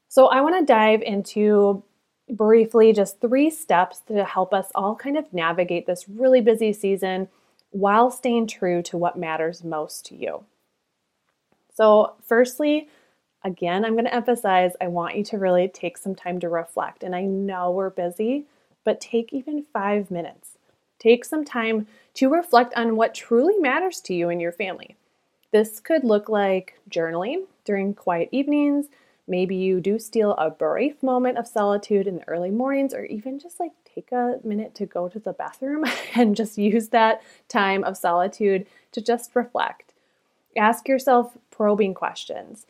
So, 0.09 0.27
I 0.27 0.41
want 0.43 0.59
to 0.59 0.65
dive 0.65 1.03
into 1.03 1.83
briefly 2.31 2.93
just 2.93 3.21
three 3.21 3.51
steps 3.51 4.01
to 4.07 4.25
help 4.25 4.55
us 4.55 4.71
all 4.75 4.95
kind 4.95 5.19
of 5.19 5.33
navigate 5.33 5.87
this 5.87 6.09
really 6.09 6.41
busy 6.41 6.73
season 6.73 7.29
while 7.71 8.11
staying 8.11 8.47
true 8.47 8.83
to 8.83 8.97
what 8.97 9.19
matters 9.19 9.65
most 9.65 10.07
to 10.07 10.15
you. 10.15 10.45
So, 11.75 12.15
firstly, 12.25 12.89
again, 13.45 13.85
I'm 13.85 13.93
going 13.93 14.05
to 14.05 14.15
emphasize 14.15 14.73
I 14.81 14.89
want 14.89 15.17
you 15.17 15.25
to 15.25 15.39
really 15.39 15.69
take 15.69 15.99
some 15.99 16.15
time 16.15 16.41
to 16.41 16.49
reflect. 16.49 17.03
And 17.03 17.15
I 17.15 17.23
know 17.23 17.71
we're 17.71 17.91
busy, 17.91 18.45
but 18.85 19.01
take 19.01 19.33
even 19.33 19.63
five 19.63 20.11
minutes. 20.11 20.59
Take 20.99 21.25
some 21.25 21.45
time 21.45 21.87
to 22.15 22.29
reflect 22.29 22.75
on 22.75 22.97
what 22.97 23.15
truly 23.15 23.57
matters 23.59 24.01
to 24.03 24.15
you 24.15 24.29
and 24.29 24.41
your 24.41 24.53
family. 24.53 24.97
This 25.51 25.81
could 25.81 26.05
look 26.05 26.29
like 26.29 26.79
journaling 26.89 27.45
during 27.65 27.95
quiet 27.95 28.29
evenings. 28.33 28.87
Maybe 29.27 29.57
you 29.57 29.81
do 29.81 29.99
steal 29.99 30.33
a 30.33 30.51
brief 30.51 31.03
moment 31.03 31.39
of 31.39 31.47
solitude 31.47 32.07
in 32.07 32.17
the 32.17 32.29
early 32.29 32.51
mornings, 32.51 32.95
or 32.95 33.05
even 33.05 33.39
just 33.39 33.61
like 33.61 33.73
take 33.95 34.13
a 34.13 34.39
minute 34.43 34.75
to 34.77 34.87
go 34.87 35.09
to 35.09 35.19
the 35.19 35.33
bathroom 35.33 35.85
and 36.15 36.37
just 36.37 36.59
use 36.59 36.89
that 36.89 37.23
time 37.49 37.85
of 37.85 37.97
solitude 37.97 38.67
to 38.93 39.01
just 39.01 39.35
reflect. 39.35 39.93
Ask 40.57 40.89
yourself 40.89 41.37
probing 41.51 41.95
questions 41.95 42.67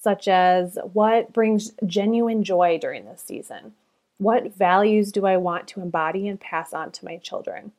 such 0.00 0.28
as 0.28 0.78
what 0.92 1.32
brings 1.32 1.72
genuine 1.86 2.42
joy 2.42 2.78
during 2.80 3.04
this 3.04 3.22
season? 3.22 3.74
What 4.18 4.54
values 4.54 5.12
do 5.12 5.26
I 5.26 5.36
want 5.36 5.68
to 5.68 5.80
embody 5.80 6.28
and 6.28 6.40
pass 6.40 6.72
on 6.72 6.90
to 6.92 7.04
my 7.04 7.16
children? 7.18 7.72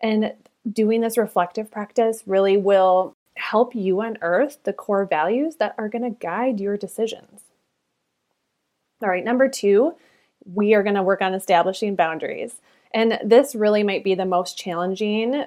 And 0.00 0.34
doing 0.70 1.00
this 1.00 1.16
reflective 1.16 1.70
practice 1.70 2.22
really 2.26 2.56
will 2.56 3.14
help 3.36 3.74
you 3.74 4.00
unearth 4.00 4.62
the 4.64 4.72
core 4.72 5.04
values 5.04 5.56
that 5.56 5.74
are 5.78 5.88
going 5.88 6.02
to 6.02 6.10
guide 6.10 6.60
your 6.60 6.76
decisions. 6.76 7.42
All 9.02 9.08
right, 9.08 9.24
number 9.24 9.48
two, 9.48 9.94
we 10.52 10.74
are 10.74 10.82
going 10.82 10.94
to 10.94 11.02
work 11.02 11.20
on 11.20 11.34
establishing 11.34 11.96
boundaries. 11.96 12.56
And 12.92 13.18
this 13.22 13.54
really 13.54 13.82
might 13.82 14.04
be 14.04 14.14
the 14.14 14.24
most 14.24 14.56
challenging 14.56 15.44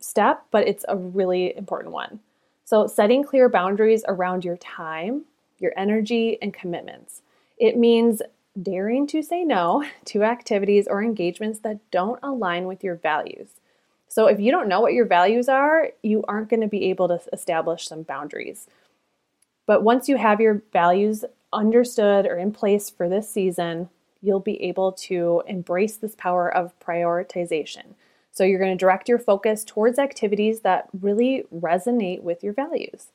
step, 0.00 0.44
but 0.50 0.66
it's 0.66 0.84
a 0.88 0.96
really 0.96 1.56
important 1.56 1.92
one. 1.92 2.20
So, 2.64 2.86
setting 2.86 3.24
clear 3.24 3.48
boundaries 3.48 4.04
around 4.08 4.44
your 4.44 4.56
time, 4.56 5.24
your 5.58 5.72
energy, 5.76 6.38
and 6.40 6.54
commitments. 6.54 7.22
It 7.58 7.76
means 7.76 8.22
daring 8.60 9.06
to 9.08 9.22
say 9.22 9.44
no 9.44 9.84
to 10.06 10.24
activities 10.24 10.86
or 10.88 11.02
engagements 11.02 11.60
that 11.60 11.90
don't 11.90 12.20
align 12.22 12.66
with 12.66 12.82
your 12.84 12.96
values. 12.96 13.48
So, 14.10 14.26
if 14.26 14.40
you 14.40 14.50
don't 14.50 14.68
know 14.68 14.80
what 14.80 14.94
your 14.94 15.04
values 15.04 15.48
are, 15.48 15.90
you 16.02 16.24
aren't 16.26 16.48
going 16.48 16.62
to 16.62 16.66
be 16.66 16.86
able 16.86 17.08
to 17.08 17.20
establish 17.32 17.86
some 17.86 18.02
boundaries. 18.02 18.66
But 19.66 19.82
once 19.82 20.08
you 20.08 20.16
have 20.16 20.40
your 20.40 20.62
values 20.72 21.26
understood 21.52 22.24
or 22.26 22.38
in 22.38 22.52
place 22.52 22.88
for 22.88 23.06
this 23.08 23.30
season, 23.30 23.90
you'll 24.22 24.40
be 24.40 24.62
able 24.62 24.92
to 24.92 25.42
embrace 25.46 25.96
this 25.96 26.14
power 26.14 26.52
of 26.52 26.78
prioritization. 26.80 27.94
So, 28.32 28.44
you're 28.44 28.58
going 28.58 28.76
to 28.76 28.82
direct 28.82 29.10
your 29.10 29.18
focus 29.18 29.62
towards 29.62 29.98
activities 29.98 30.60
that 30.60 30.88
really 30.98 31.44
resonate 31.54 32.22
with 32.22 32.42
your 32.42 32.54
values. 32.54 33.08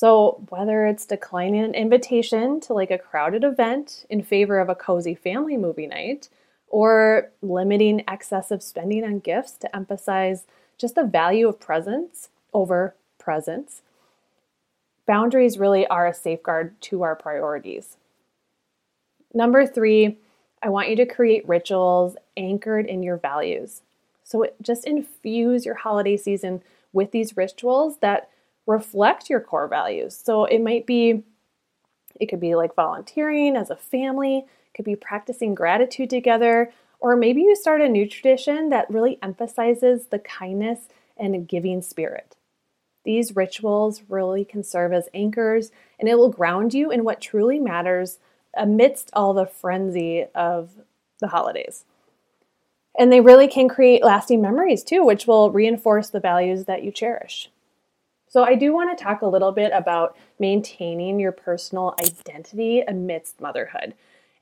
So, 0.00 0.40
whether 0.48 0.86
it's 0.86 1.04
declining 1.04 1.62
an 1.62 1.74
invitation 1.74 2.58
to 2.60 2.72
like 2.72 2.90
a 2.90 2.96
crowded 2.96 3.44
event 3.44 4.06
in 4.08 4.22
favor 4.22 4.58
of 4.58 4.70
a 4.70 4.74
cozy 4.74 5.14
family 5.14 5.58
movie 5.58 5.86
night, 5.86 6.30
or 6.68 7.30
limiting 7.42 8.02
excessive 8.08 8.62
spending 8.62 9.04
on 9.04 9.18
gifts 9.18 9.58
to 9.58 9.76
emphasize 9.76 10.46
just 10.78 10.94
the 10.94 11.04
value 11.04 11.46
of 11.46 11.60
presence 11.60 12.30
over 12.54 12.94
presents, 13.18 13.82
boundaries 15.04 15.58
really 15.58 15.86
are 15.88 16.06
a 16.06 16.14
safeguard 16.14 16.80
to 16.80 17.02
our 17.02 17.14
priorities. 17.14 17.98
Number 19.34 19.66
three, 19.66 20.16
I 20.62 20.70
want 20.70 20.88
you 20.88 20.96
to 20.96 21.04
create 21.04 21.46
rituals 21.46 22.16
anchored 22.38 22.86
in 22.86 23.02
your 23.02 23.18
values. 23.18 23.82
So, 24.24 24.46
just 24.62 24.86
infuse 24.86 25.66
your 25.66 25.74
holiday 25.74 26.16
season 26.16 26.62
with 26.90 27.10
these 27.10 27.36
rituals 27.36 27.98
that 27.98 28.29
reflect 28.70 29.28
your 29.28 29.40
core 29.40 29.68
values. 29.68 30.20
So 30.24 30.44
it 30.44 30.60
might 30.60 30.86
be, 30.86 31.24
it 32.18 32.26
could 32.26 32.40
be 32.40 32.54
like 32.54 32.74
volunteering 32.74 33.56
as 33.56 33.70
a 33.70 33.76
family, 33.76 34.44
could 34.74 34.84
be 34.84 34.96
practicing 34.96 35.54
gratitude 35.54 36.08
together, 36.08 36.72
or 37.00 37.16
maybe 37.16 37.42
you 37.42 37.56
start 37.56 37.80
a 37.80 37.88
new 37.88 38.06
tradition 38.06 38.68
that 38.68 38.90
really 38.90 39.18
emphasizes 39.22 40.06
the 40.06 40.18
kindness 40.18 40.88
and 41.16 41.48
giving 41.48 41.82
spirit. 41.82 42.36
These 43.04 43.34
rituals 43.34 44.02
really 44.08 44.44
can 44.44 44.62
serve 44.62 44.92
as 44.92 45.08
anchors 45.14 45.70
and 45.98 46.08
it 46.08 46.16
will 46.16 46.28
ground 46.28 46.74
you 46.74 46.90
in 46.90 47.04
what 47.04 47.20
truly 47.20 47.58
matters 47.58 48.18
amidst 48.56 49.10
all 49.14 49.32
the 49.32 49.46
frenzy 49.46 50.26
of 50.34 50.70
the 51.20 51.28
holidays. 51.28 51.84
And 52.98 53.10
they 53.10 53.20
really 53.20 53.48
can 53.48 53.68
create 53.68 54.04
lasting 54.04 54.42
memories 54.42 54.84
too, 54.84 55.04
which 55.04 55.26
will 55.26 55.50
reinforce 55.50 56.10
the 56.10 56.20
values 56.20 56.66
that 56.66 56.82
you 56.82 56.90
cherish. 56.90 57.50
So, 58.30 58.44
I 58.44 58.54
do 58.54 58.72
want 58.72 58.96
to 58.96 59.04
talk 59.04 59.22
a 59.22 59.26
little 59.26 59.50
bit 59.50 59.72
about 59.74 60.16
maintaining 60.38 61.18
your 61.18 61.32
personal 61.32 61.96
identity 62.00 62.80
amidst 62.80 63.40
motherhood. 63.40 63.92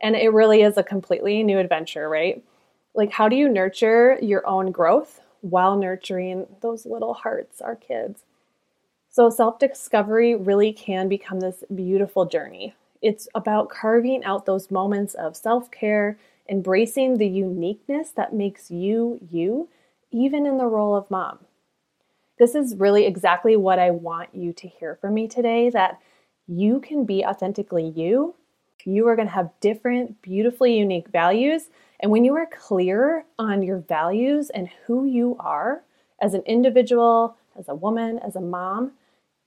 And 0.00 0.14
it 0.14 0.28
really 0.32 0.60
is 0.60 0.76
a 0.76 0.82
completely 0.82 1.42
new 1.42 1.58
adventure, 1.58 2.06
right? 2.08 2.44
Like, 2.94 3.10
how 3.12 3.30
do 3.30 3.34
you 3.36 3.48
nurture 3.48 4.18
your 4.20 4.46
own 4.46 4.72
growth 4.72 5.22
while 5.40 5.76
nurturing 5.78 6.46
those 6.60 6.84
little 6.84 7.14
hearts, 7.14 7.62
our 7.62 7.76
kids? 7.76 8.24
So, 9.10 9.30
self 9.30 9.58
discovery 9.58 10.34
really 10.36 10.72
can 10.72 11.08
become 11.08 11.40
this 11.40 11.64
beautiful 11.74 12.26
journey. 12.26 12.74
It's 13.02 13.28
about 13.34 13.70
carving 13.70 14.22
out 14.24 14.46
those 14.46 14.70
moments 14.70 15.14
of 15.14 15.36
self 15.36 15.70
care, 15.70 16.18
embracing 16.48 17.16
the 17.18 17.28
uniqueness 17.28 18.10
that 18.12 18.34
makes 18.34 18.70
you 18.70 19.18
you, 19.30 19.68
even 20.12 20.46
in 20.46 20.58
the 20.58 20.66
role 20.66 20.94
of 20.94 21.10
mom. 21.10 21.47
This 22.38 22.54
is 22.54 22.76
really 22.76 23.04
exactly 23.04 23.56
what 23.56 23.80
I 23.80 23.90
want 23.90 24.32
you 24.32 24.52
to 24.52 24.68
hear 24.68 24.96
from 25.00 25.14
me 25.14 25.26
today 25.26 25.70
that 25.70 25.98
you 26.46 26.80
can 26.80 27.04
be 27.04 27.24
authentically 27.24 27.88
you. 27.88 28.36
You 28.84 29.08
are 29.08 29.16
going 29.16 29.28
to 29.28 29.34
have 29.34 29.50
different, 29.60 30.22
beautifully 30.22 30.78
unique 30.78 31.08
values. 31.08 31.64
And 32.00 32.12
when 32.12 32.24
you 32.24 32.34
are 32.36 32.46
clear 32.46 33.24
on 33.38 33.62
your 33.62 33.78
values 33.78 34.50
and 34.50 34.70
who 34.86 35.04
you 35.04 35.36
are 35.40 35.82
as 36.22 36.32
an 36.32 36.42
individual, 36.46 37.36
as 37.58 37.68
a 37.68 37.74
woman, 37.74 38.20
as 38.20 38.36
a 38.36 38.40
mom, 38.40 38.92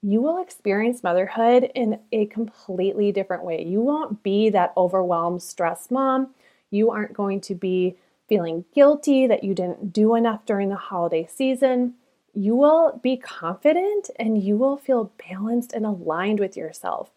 you 0.03 0.21
will 0.21 0.41
experience 0.41 1.01
motherhood 1.01 1.71
in 1.73 1.99
a 2.11 2.25
completely 2.25 3.11
different 3.13 3.45
way. 3.45 3.63
You 3.63 3.81
won't 3.81 4.21
be 4.21 4.49
that 4.49 4.73
overwhelmed, 4.75 5.41
stressed 5.41 5.91
mom. 5.91 6.31
You 6.71 6.91
aren't 6.91 7.13
going 7.13 7.39
to 7.41 7.55
be 7.55 7.95
feeling 8.27 8.65
guilty 8.75 9.27
that 9.27 9.43
you 9.45 9.53
didn't 9.55 9.93
do 9.93 10.15
enough 10.15 10.45
during 10.45 10.69
the 10.69 10.75
holiday 10.75 11.25
season 11.31 11.93
you 12.33 12.55
will 12.55 12.99
be 13.03 13.17
confident 13.17 14.09
and 14.17 14.41
you 14.41 14.57
will 14.57 14.77
feel 14.77 15.11
balanced 15.29 15.73
and 15.73 15.85
aligned 15.85 16.39
with 16.39 16.55
yourself. 16.55 17.11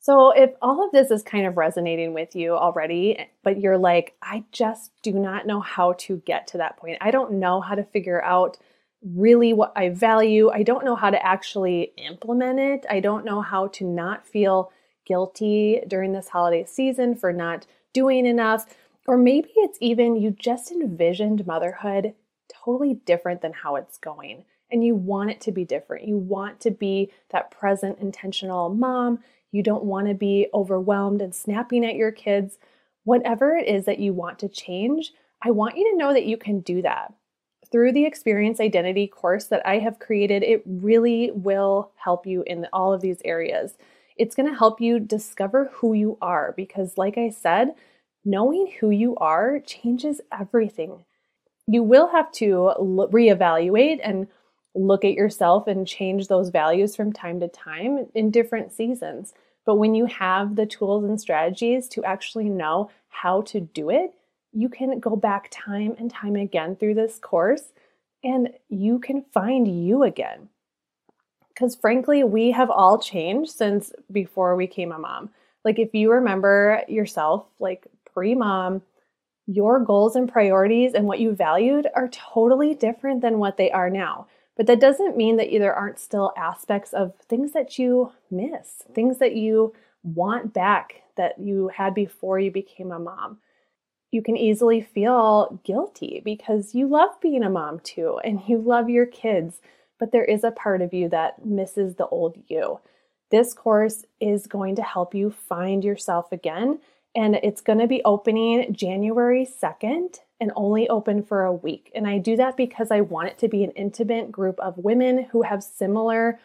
So, 0.00 0.32
if 0.32 0.50
all 0.60 0.84
of 0.84 0.92
this 0.92 1.10
is 1.10 1.22
kind 1.22 1.46
of 1.46 1.56
resonating 1.56 2.12
with 2.12 2.36
you 2.36 2.52
already, 2.54 3.26
but 3.42 3.58
you're 3.58 3.78
like, 3.78 4.14
I 4.20 4.44
just 4.52 4.92
do 5.02 5.12
not 5.12 5.46
know 5.46 5.60
how 5.60 5.94
to 6.00 6.18
get 6.26 6.46
to 6.48 6.58
that 6.58 6.76
point, 6.76 6.98
I 7.00 7.10
don't 7.10 7.34
know 7.34 7.60
how 7.62 7.74
to 7.74 7.84
figure 7.84 8.22
out 8.22 8.58
really 9.02 9.52
what 9.54 9.72
I 9.76 9.88
value, 9.90 10.50
I 10.50 10.62
don't 10.62 10.84
know 10.84 10.94
how 10.94 11.10
to 11.10 11.26
actually 11.26 11.92
implement 11.96 12.60
it, 12.60 12.86
I 12.90 13.00
don't 13.00 13.24
know 13.24 13.40
how 13.40 13.68
to 13.68 13.84
not 13.84 14.26
feel 14.26 14.70
guilty 15.06 15.80
during 15.88 16.12
this 16.12 16.28
holiday 16.28 16.64
season 16.64 17.14
for 17.14 17.32
not 17.32 17.66
doing 17.92 18.26
enough. 18.26 18.66
Or 19.06 19.16
maybe 19.16 19.50
it's 19.56 19.78
even 19.80 20.16
you 20.16 20.30
just 20.30 20.70
envisioned 20.70 21.46
motherhood 21.46 22.14
totally 22.48 22.94
different 22.94 23.42
than 23.42 23.52
how 23.52 23.76
it's 23.76 23.98
going. 23.98 24.44
and 24.70 24.84
you 24.84 24.94
want 24.94 25.30
it 25.30 25.40
to 25.42 25.52
be 25.52 25.64
different. 25.64 26.08
You 26.08 26.16
want 26.16 26.60
to 26.60 26.70
be 26.70 27.12
that 27.30 27.50
present, 27.50 27.98
intentional 28.00 28.70
mom. 28.70 29.20
You 29.52 29.62
don't 29.62 29.84
want 29.84 30.08
to 30.08 30.14
be 30.14 30.48
overwhelmed 30.52 31.22
and 31.22 31.34
snapping 31.34 31.84
at 31.84 31.94
your 31.94 32.10
kids. 32.10 32.58
Whatever 33.04 33.54
it 33.54 33.68
is 33.68 33.84
that 33.84 34.00
you 34.00 34.12
want 34.12 34.38
to 34.40 34.48
change, 34.48 35.12
I 35.42 35.50
want 35.52 35.76
you 35.76 35.90
to 35.92 35.96
know 35.96 36.12
that 36.12 36.26
you 36.26 36.36
can 36.36 36.60
do 36.60 36.82
that. 36.82 37.12
Through 37.70 37.92
the 37.92 38.04
experience 38.04 38.58
identity 38.60 39.06
course 39.06 39.44
that 39.46 39.66
I 39.66 39.78
have 39.78 39.98
created, 39.98 40.42
it 40.42 40.62
really 40.66 41.30
will 41.32 41.92
help 41.96 42.26
you 42.26 42.42
in 42.46 42.66
all 42.72 42.92
of 42.92 43.00
these 43.00 43.18
areas. 43.24 43.76
It's 44.16 44.34
going 44.34 44.50
to 44.50 44.58
help 44.58 44.80
you 44.80 44.98
discover 44.98 45.70
who 45.74 45.92
you 45.92 46.18
are 46.20 46.52
because, 46.56 46.96
like 46.96 47.18
I 47.18 47.30
said, 47.30 47.74
knowing 48.24 48.72
who 48.80 48.90
you 48.90 49.16
are 49.16 49.60
changes 49.60 50.20
everything. 50.32 51.04
You 51.66 51.82
will 51.82 52.08
have 52.08 52.30
to 52.32 52.72
reevaluate 52.78 54.00
and 54.02 54.26
look 54.74 55.04
at 55.04 55.14
yourself 55.14 55.66
and 55.66 55.86
change 55.86 56.28
those 56.28 56.50
values 56.50 56.96
from 56.96 57.12
time 57.12 57.40
to 57.40 57.48
time 57.48 58.06
in 58.14 58.30
different 58.30 58.72
seasons. 58.72 59.32
But 59.64 59.76
when 59.76 59.94
you 59.94 60.06
have 60.06 60.56
the 60.56 60.66
tools 60.66 61.04
and 61.04 61.20
strategies 61.20 61.88
to 61.88 62.04
actually 62.04 62.48
know 62.48 62.90
how 63.08 63.42
to 63.42 63.60
do 63.60 63.90
it, 63.90 64.12
you 64.52 64.68
can 64.68 65.00
go 65.00 65.16
back 65.16 65.48
time 65.50 65.96
and 65.98 66.10
time 66.10 66.36
again 66.36 66.76
through 66.76 66.94
this 66.94 67.18
course 67.18 67.72
and 68.22 68.50
you 68.68 68.98
can 68.98 69.24
find 69.32 69.68
you 69.84 70.02
again. 70.02 70.48
Because 71.48 71.76
frankly, 71.76 72.24
we 72.24 72.50
have 72.50 72.70
all 72.70 72.98
changed 72.98 73.52
since 73.52 73.92
before 74.10 74.56
we 74.56 74.66
became 74.66 74.90
a 74.90 74.98
mom. 74.98 75.30
Like, 75.64 75.78
if 75.78 75.94
you 75.94 76.10
remember 76.10 76.82
yourself, 76.88 77.46
like 77.60 77.86
pre 78.12 78.34
mom, 78.34 78.82
your 79.46 79.80
goals 79.80 80.16
and 80.16 80.30
priorities 80.30 80.94
and 80.94 81.06
what 81.06 81.20
you 81.20 81.34
valued 81.34 81.86
are 81.94 82.08
totally 82.08 82.74
different 82.74 83.20
than 83.20 83.38
what 83.38 83.56
they 83.56 83.70
are 83.70 83.90
now. 83.90 84.26
But 84.56 84.66
that 84.66 84.80
doesn't 84.80 85.16
mean 85.16 85.36
that 85.36 85.50
there 85.50 85.74
aren't 85.74 85.98
still 85.98 86.32
aspects 86.36 86.92
of 86.92 87.14
things 87.28 87.52
that 87.52 87.78
you 87.78 88.12
miss, 88.30 88.84
things 88.94 89.18
that 89.18 89.34
you 89.34 89.74
want 90.02 90.52
back 90.52 91.02
that 91.16 91.38
you 91.38 91.68
had 91.68 91.94
before 91.94 92.38
you 92.38 92.50
became 92.50 92.92
a 92.92 92.98
mom. 92.98 93.38
You 94.10 94.22
can 94.22 94.36
easily 94.36 94.80
feel 94.80 95.60
guilty 95.64 96.22
because 96.24 96.74
you 96.74 96.86
love 96.86 97.20
being 97.20 97.42
a 97.42 97.50
mom 97.50 97.80
too 97.80 98.20
and 98.24 98.40
you 98.46 98.58
love 98.58 98.88
your 98.88 99.06
kids, 99.06 99.60
but 99.98 100.12
there 100.12 100.24
is 100.24 100.44
a 100.44 100.52
part 100.52 100.82
of 100.82 100.94
you 100.94 101.08
that 101.08 101.44
misses 101.44 101.96
the 101.96 102.06
old 102.06 102.36
you. 102.46 102.78
This 103.30 103.54
course 103.54 104.04
is 104.20 104.46
going 104.46 104.76
to 104.76 104.82
help 104.82 105.14
you 105.14 105.30
find 105.30 105.82
yourself 105.82 106.30
again, 106.30 106.78
and 107.14 107.36
it's 107.36 107.60
going 107.60 107.78
to 107.78 107.86
be 107.86 108.02
opening 108.04 108.72
January 108.72 109.46
2nd 109.46 110.18
and 110.40 110.50
only 110.56 110.88
open 110.88 111.22
for 111.22 111.44
a 111.44 111.52
week. 111.52 111.90
And 111.94 112.06
I 112.06 112.18
do 112.18 112.36
that 112.36 112.56
because 112.56 112.90
I 112.90 113.00
want 113.00 113.28
it 113.28 113.38
to 113.38 113.48
be 113.48 113.62
an 113.62 113.70
intimate 113.72 114.32
group 114.32 114.58
of 114.60 114.78
women 114.78 115.24
who 115.30 115.42
have 115.42 115.62
similar 115.62 116.40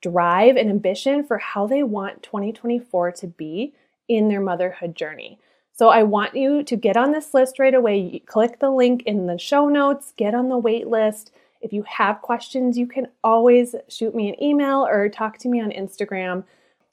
drive 0.00 0.56
and 0.56 0.70
ambition 0.70 1.24
for 1.24 1.38
how 1.38 1.66
they 1.66 1.82
want 1.82 2.22
2024 2.22 3.12
to 3.12 3.26
be 3.26 3.74
in 4.08 4.28
their 4.28 4.40
motherhood 4.40 4.94
journey. 4.94 5.38
So 5.72 5.88
I 5.88 6.04
want 6.04 6.34
you 6.34 6.62
to 6.62 6.76
get 6.76 6.96
on 6.96 7.12
this 7.12 7.34
list 7.34 7.58
right 7.58 7.74
away. 7.74 8.22
Click 8.26 8.60
the 8.60 8.70
link 8.70 9.02
in 9.02 9.26
the 9.26 9.36
show 9.36 9.68
notes, 9.68 10.14
get 10.16 10.34
on 10.34 10.48
the 10.48 10.56
wait 10.56 10.86
list. 10.88 11.32
If 11.60 11.72
you 11.72 11.82
have 11.82 12.22
questions, 12.22 12.78
you 12.78 12.86
can 12.86 13.08
always 13.22 13.74
shoot 13.88 14.14
me 14.14 14.28
an 14.28 14.42
email 14.42 14.86
or 14.86 15.08
talk 15.08 15.36
to 15.38 15.48
me 15.48 15.60
on 15.60 15.70
Instagram. 15.70 16.44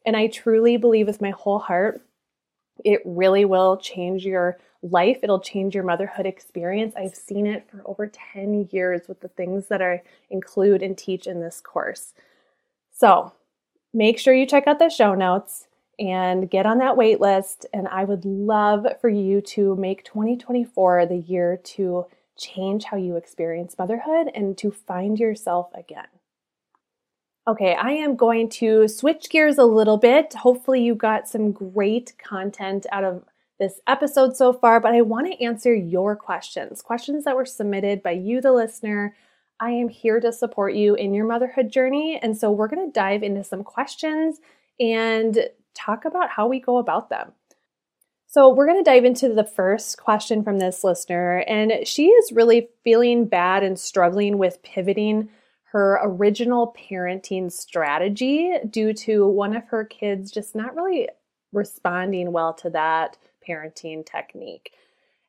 And 0.06 0.18
I 0.18 0.28
truly 0.28 0.76
believe 0.76 1.08
with 1.08 1.22
my 1.22 1.30
whole 1.30 1.60
heart, 1.60 2.02
it 2.84 3.02
really 3.06 3.46
will 3.46 3.78
change 3.78 4.26
your 4.26 4.58
life. 4.82 5.20
It'll 5.24 5.40
change 5.40 5.76
your 5.76 5.84
motherhood 5.84 6.26
experience. 6.26 6.94
I've 6.96 7.16
seen 7.16 7.48
it 7.48 7.70
for 7.70 7.82
over 7.86 8.08
10 8.08 8.70
years 8.72 9.08
with 9.08 9.22
the 9.22 9.30
things 9.30 9.68
that 9.68 9.82
I 9.82 10.04
include 10.30 10.84
and 10.84 10.98
teach 10.98 11.26
in 11.28 11.40
this 11.40 11.62
course. 11.62 12.14
So 12.92 13.34
make 13.94 14.20
sure 14.20 14.34
you 14.34 14.46
check 14.46 14.68
out 14.68 14.80
the 14.80 14.90
show 14.90 15.16
notes 15.16 15.68
and 16.00 16.50
get 16.50 16.66
on 16.66 16.80
that 16.80 16.98
wait 16.98 17.22
list. 17.22 17.66
And 17.74 17.88
I 17.88 18.04
would 18.04 18.26
love 18.26 18.86
for 19.00 19.10
you 19.10 19.42
to 19.42 19.76
make 19.76 20.04
2024 20.04 21.06
the 21.06 21.18
year 21.18 21.58
to 21.64 22.06
change 22.38 22.86
how 22.86 22.98
you 22.98 23.16
experience 23.16 23.78
motherhood 23.78 24.30
and 24.34 24.58
to 24.58 24.72
find 24.72 25.20
yourself 25.20 25.70
again. 25.76 26.08
Okay, 27.46 27.76
I 27.76 27.92
am 27.92 28.16
going 28.16 28.48
to 28.52 28.88
switch 28.88 29.30
gears 29.30 29.58
a 29.58 29.66
little 29.66 29.98
bit. 29.98 30.34
Hopefully, 30.34 30.82
you 30.82 30.96
got 30.96 31.28
some 31.28 31.52
great 31.52 32.14
content 32.18 32.86
out 32.90 33.04
of 33.04 33.26
this 33.60 33.82
episode 33.86 34.38
so 34.38 34.54
far, 34.54 34.80
but 34.80 34.94
I 34.94 35.02
want 35.02 35.28
to 35.28 35.44
answer 35.44 35.76
your 35.76 36.16
questions, 36.16 36.82
questions 36.82 37.26
that 37.26 37.36
were 37.36 37.46
submitted 37.46 38.02
by 38.02 38.12
you, 38.12 38.40
the 38.40 38.54
listener. 38.54 39.14
I 39.60 39.72
am 39.72 39.90
here 39.90 40.22
to 40.22 40.32
support 40.32 40.74
you 40.74 40.96
in 40.96 41.14
your 41.14 41.26
motherhood 41.26 41.70
journey. 41.70 42.18
And 42.22 42.38
so, 42.38 42.50
we're 42.50 42.70
going 42.70 42.88
to 42.88 42.94
dive 42.94 43.24
into 43.24 43.44
some 43.44 43.66
questions 43.66 44.40
and 44.80 45.50
talk 45.74 46.06
about 46.06 46.30
how 46.30 46.48
we 46.48 46.62
go 46.62 46.78
about 46.78 47.10
them. 47.10 47.34
So, 48.26 48.54
we're 48.54 48.68
going 48.68 48.82
to 48.82 48.90
dive 48.90 49.04
into 49.04 49.34
the 49.34 49.44
first 49.44 49.98
question 49.98 50.46
from 50.46 50.60
this 50.60 50.82
listener, 50.82 51.40
and 51.40 51.86
she 51.86 52.08
is 52.08 52.32
really 52.32 52.70
feeling 52.86 53.26
bad 53.26 53.64
and 53.64 53.78
struggling 53.78 54.38
with 54.38 54.64
pivoting 54.64 55.28
her 55.74 56.00
original 56.04 56.76
parenting 56.78 57.52
strategy 57.52 58.54
due 58.70 58.94
to 58.94 59.28
one 59.28 59.56
of 59.56 59.66
her 59.66 59.84
kids 59.84 60.32
just 60.32 60.56
not 60.56 60.76
really 60.76 61.10
responding 61.52 62.32
well 62.32 62.54
to 62.54 62.70
that 62.70 63.18
parenting 63.48 64.06
technique. 64.06 64.72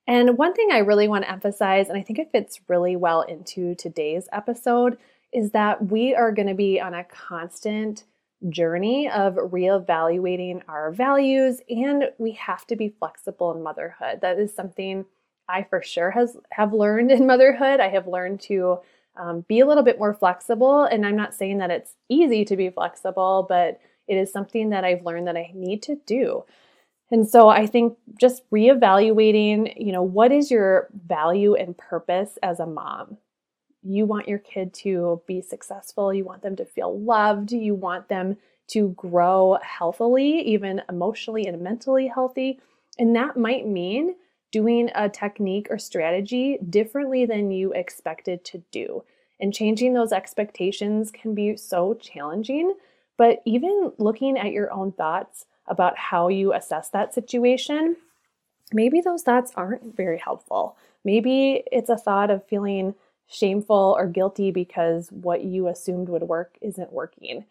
And 0.06 0.36
one 0.36 0.52
thing 0.52 0.68
I 0.70 0.78
really 0.78 1.08
want 1.08 1.24
to 1.24 1.30
emphasize, 1.30 1.88
and 1.88 1.96
I 1.96 2.02
think 2.02 2.18
it 2.18 2.30
fits 2.30 2.60
really 2.68 2.94
well 2.94 3.22
into 3.22 3.74
today's 3.74 4.28
episode, 4.32 4.98
is 5.32 5.52
that 5.52 5.90
we 5.90 6.14
are 6.14 6.30
going 6.30 6.48
to 6.48 6.54
be 6.54 6.78
on 6.78 6.92
a 6.92 7.04
constant 7.04 8.04
journey 8.50 9.08
of 9.08 9.36
reevaluating 9.36 10.60
our 10.68 10.92
values 10.92 11.62
and 11.70 12.10
we 12.18 12.32
have 12.32 12.66
to 12.66 12.76
be 12.76 12.94
flexible 12.98 13.50
in 13.54 13.62
motherhood. 13.62 14.20
That 14.20 14.38
is 14.38 14.54
something 14.54 15.06
I 15.48 15.62
for 15.62 15.80
sure 15.80 16.10
has 16.10 16.36
have 16.50 16.74
learned 16.74 17.10
in 17.10 17.26
motherhood. 17.26 17.80
I 17.80 17.88
have 17.88 18.06
learned 18.06 18.40
to 18.42 18.80
um, 19.16 19.44
be 19.48 19.60
a 19.60 19.66
little 19.66 19.82
bit 19.82 19.98
more 19.98 20.14
flexible, 20.14 20.84
and 20.84 21.06
I'm 21.06 21.16
not 21.16 21.34
saying 21.34 21.58
that 21.58 21.70
it's 21.70 21.94
easy 22.08 22.44
to 22.44 22.56
be 22.56 22.70
flexible, 22.70 23.46
but 23.48 23.80
it 24.08 24.16
is 24.16 24.32
something 24.32 24.70
that 24.70 24.84
I've 24.84 25.04
learned 25.04 25.26
that 25.28 25.36
I 25.36 25.50
need 25.54 25.82
to 25.84 25.96
do. 26.06 26.44
And 27.10 27.28
so 27.28 27.48
I 27.48 27.66
think 27.66 27.96
just 28.18 28.48
reevaluating, 28.50 29.74
you 29.76 29.92
know, 29.92 30.02
what 30.02 30.32
is 30.32 30.50
your 30.50 30.88
value 31.06 31.54
and 31.54 31.76
purpose 31.76 32.38
as 32.42 32.60
a 32.60 32.66
mom? 32.66 33.18
You 33.82 34.06
want 34.06 34.28
your 34.28 34.38
kid 34.38 34.72
to 34.74 35.22
be 35.26 35.40
successful. 35.42 36.12
You 36.12 36.24
want 36.24 36.42
them 36.42 36.56
to 36.56 36.64
feel 36.64 36.98
loved. 36.98 37.52
You 37.52 37.74
want 37.74 38.08
them 38.08 38.36
to 38.68 38.88
grow 38.90 39.58
healthily, 39.62 40.40
even 40.40 40.82
emotionally 40.88 41.46
and 41.46 41.60
mentally 41.60 42.08
healthy. 42.08 42.60
And 42.98 43.14
that 43.14 43.36
might 43.36 43.66
mean 43.66 44.16
doing 44.54 44.88
a 44.94 45.08
technique 45.08 45.66
or 45.68 45.78
strategy 45.80 46.58
differently 46.70 47.26
than 47.26 47.50
you 47.50 47.72
expected 47.72 48.44
to 48.44 48.62
do. 48.70 49.02
And 49.40 49.52
changing 49.52 49.94
those 49.94 50.12
expectations 50.12 51.10
can 51.10 51.34
be 51.34 51.56
so 51.56 51.94
challenging. 51.94 52.74
But 53.16 53.42
even 53.44 53.90
looking 53.98 54.38
at 54.38 54.52
your 54.52 54.72
own 54.72 54.92
thoughts 54.92 55.46
about 55.66 55.98
how 55.98 56.28
you 56.28 56.52
assess 56.52 56.88
that 56.90 57.12
situation, 57.12 57.96
maybe 58.72 59.00
those 59.00 59.24
thoughts 59.24 59.50
aren't 59.56 59.96
very 59.96 60.18
helpful. 60.18 60.76
Maybe 61.04 61.64
it's 61.72 61.90
a 61.90 61.98
thought 61.98 62.30
of 62.30 62.46
feeling 62.46 62.94
shameful 63.26 63.96
or 63.98 64.06
guilty 64.06 64.52
because 64.52 65.08
what 65.10 65.42
you 65.42 65.66
assumed 65.66 66.08
would 66.08 66.22
work 66.22 66.56
isn't 66.60 66.92
working. 66.92 67.44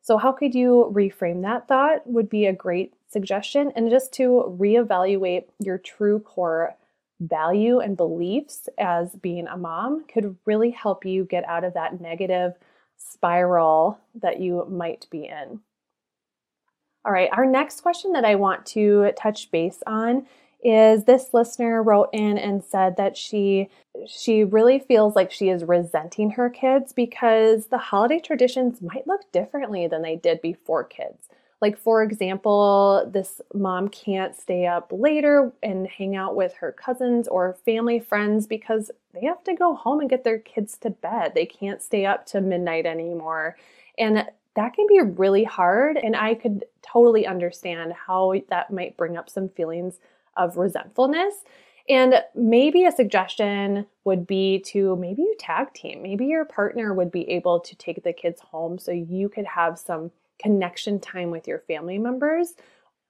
So, 0.00 0.16
how 0.16 0.32
could 0.32 0.54
you 0.54 0.90
reframe 0.90 1.42
that 1.42 1.68
thought? 1.68 2.06
Would 2.06 2.30
be 2.30 2.46
a 2.46 2.54
great 2.54 2.94
suggestion. 3.08 3.72
And 3.76 3.90
just 3.90 4.12
to 4.14 4.56
reevaluate 4.58 5.44
your 5.60 5.78
true 5.78 6.20
core 6.20 6.76
value 7.20 7.78
and 7.78 7.96
beliefs 7.96 8.68
as 8.78 9.10
being 9.16 9.46
a 9.46 9.56
mom 9.56 10.04
could 10.04 10.36
really 10.44 10.70
help 10.70 11.04
you 11.04 11.24
get 11.24 11.48
out 11.48 11.64
of 11.64 11.74
that 11.74 12.00
negative 12.00 12.52
spiral 12.96 13.98
that 14.14 14.40
you 14.40 14.66
might 14.68 15.06
be 15.10 15.24
in. 15.24 15.60
All 17.04 17.12
right, 17.12 17.30
our 17.32 17.46
next 17.46 17.82
question 17.82 18.12
that 18.12 18.24
I 18.24 18.34
want 18.34 18.66
to 18.66 19.12
touch 19.16 19.50
base 19.50 19.82
on 19.86 20.26
is 20.64 21.04
this 21.04 21.32
listener 21.32 21.82
wrote 21.82 22.08
in 22.12 22.36
and 22.36 22.64
said 22.64 22.96
that 22.96 23.16
she 23.16 23.68
she 24.08 24.42
really 24.42 24.78
feels 24.78 25.14
like 25.14 25.30
she 25.30 25.48
is 25.48 25.64
resenting 25.64 26.30
her 26.30 26.50
kids 26.50 26.92
because 26.92 27.66
the 27.66 27.78
holiday 27.78 28.18
traditions 28.18 28.82
might 28.82 29.06
look 29.06 29.30
differently 29.32 29.86
than 29.86 30.02
they 30.02 30.16
did 30.16 30.42
before 30.42 30.82
kids. 30.82 31.28
Like, 31.62 31.78
for 31.78 32.02
example, 32.02 33.08
this 33.10 33.40
mom 33.54 33.88
can't 33.88 34.36
stay 34.36 34.66
up 34.66 34.92
later 34.92 35.52
and 35.62 35.86
hang 35.86 36.14
out 36.14 36.36
with 36.36 36.52
her 36.54 36.70
cousins 36.70 37.28
or 37.28 37.56
family 37.64 37.98
friends 37.98 38.46
because 38.46 38.90
they 39.14 39.24
have 39.24 39.42
to 39.44 39.54
go 39.54 39.74
home 39.74 40.00
and 40.00 40.10
get 40.10 40.22
their 40.22 40.38
kids 40.38 40.76
to 40.78 40.90
bed. 40.90 41.32
They 41.34 41.46
can't 41.46 41.80
stay 41.80 42.04
up 42.04 42.26
to 42.26 42.42
midnight 42.42 42.84
anymore. 42.84 43.56
And 43.98 44.26
that 44.54 44.74
can 44.74 44.86
be 44.86 45.00
really 45.00 45.44
hard. 45.44 45.96
And 45.96 46.14
I 46.14 46.34
could 46.34 46.66
totally 46.82 47.26
understand 47.26 47.94
how 47.94 48.34
that 48.50 48.70
might 48.70 48.96
bring 48.98 49.16
up 49.16 49.30
some 49.30 49.48
feelings 49.48 49.98
of 50.36 50.58
resentfulness. 50.58 51.44
And 51.88 52.22
maybe 52.34 52.84
a 52.84 52.92
suggestion 52.92 53.86
would 54.04 54.26
be 54.26 54.58
to 54.66 54.96
maybe 54.96 55.22
you 55.22 55.36
tag 55.38 55.72
team. 55.72 56.02
Maybe 56.02 56.26
your 56.26 56.44
partner 56.44 56.92
would 56.92 57.12
be 57.12 57.30
able 57.30 57.60
to 57.60 57.76
take 57.76 58.02
the 58.02 58.12
kids 58.12 58.40
home 58.40 58.78
so 58.78 58.90
you 58.90 59.28
could 59.28 59.46
have 59.46 59.78
some 59.78 60.10
connection 60.38 61.00
time 61.00 61.30
with 61.30 61.46
your 61.46 61.60
family 61.60 61.98
members. 61.98 62.54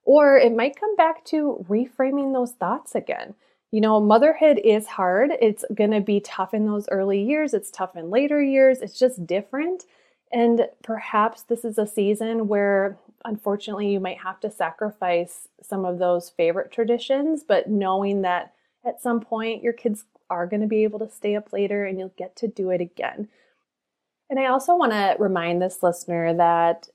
Or 0.04 0.36
it 0.36 0.54
might 0.54 0.78
come 0.78 0.94
back 0.96 1.24
to 1.26 1.64
reframing 1.68 2.32
those 2.32 2.52
thoughts 2.52 2.94
again. 2.94 3.34
You 3.72 3.80
know, 3.80 4.00
motherhood 4.00 4.60
is 4.62 4.86
hard. 4.86 5.32
It's 5.40 5.64
going 5.74 5.90
to 5.90 6.00
be 6.00 6.20
tough 6.20 6.54
in 6.54 6.66
those 6.66 6.88
early 6.88 7.22
years, 7.22 7.52
it's 7.52 7.70
tough 7.70 7.96
in 7.96 8.10
later 8.10 8.42
years. 8.42 8.78
It's 8.80 8.98
just 8.98 9.26
different. 9.26 9.84
And 10.32 10.68
perhaps 10.82 11.42
this 11.42 11.64
is 11.64 11.78
a 11.78 11.86
season 11.86 12.48
where 12.48 12.98
unfortunately 13.24 13.92
you 13.92 14.00
might 14.00 14.18
have 14.18 14.40
to 14.40 14.50
sacrifice 14.50 15.48
some 15.62 15.84
of 15.84 15.98
those 15.98 16.30
favorite 16.30 16.70
traditions, 16.70 17.44
but 17.46 17.68
knowing 17.68 18.22
that 18.22 18.52
at 18.84 19.02
some 19.02 19.20
point 19.20 19.62
your 19.62 19.72
kids 19.72 20.04
are 20.30 20.46
going 20.46 20.60
to 20.60 20.66
be 20.66 20.84
able 20.84 20.98
to 20.98 21.10
stay 21.10 21.36
up 21.36 21.52
later 21.52 21.84
and 21.84 21.98
you'll 21.98 22.12
get 22.16 22.36
to 22.36 22.48
do 22.48 22.70
it 22.70 22.80
again. 22.80 23.28
And 24.28 24.40
I 24.40 24.46
also 24.46 24.74
want 24.74 24.92
to 24.92 25.16
remind 25.18 25.62
this 25.62 25.82
listener 25.82 26.34
that 26.34 26.88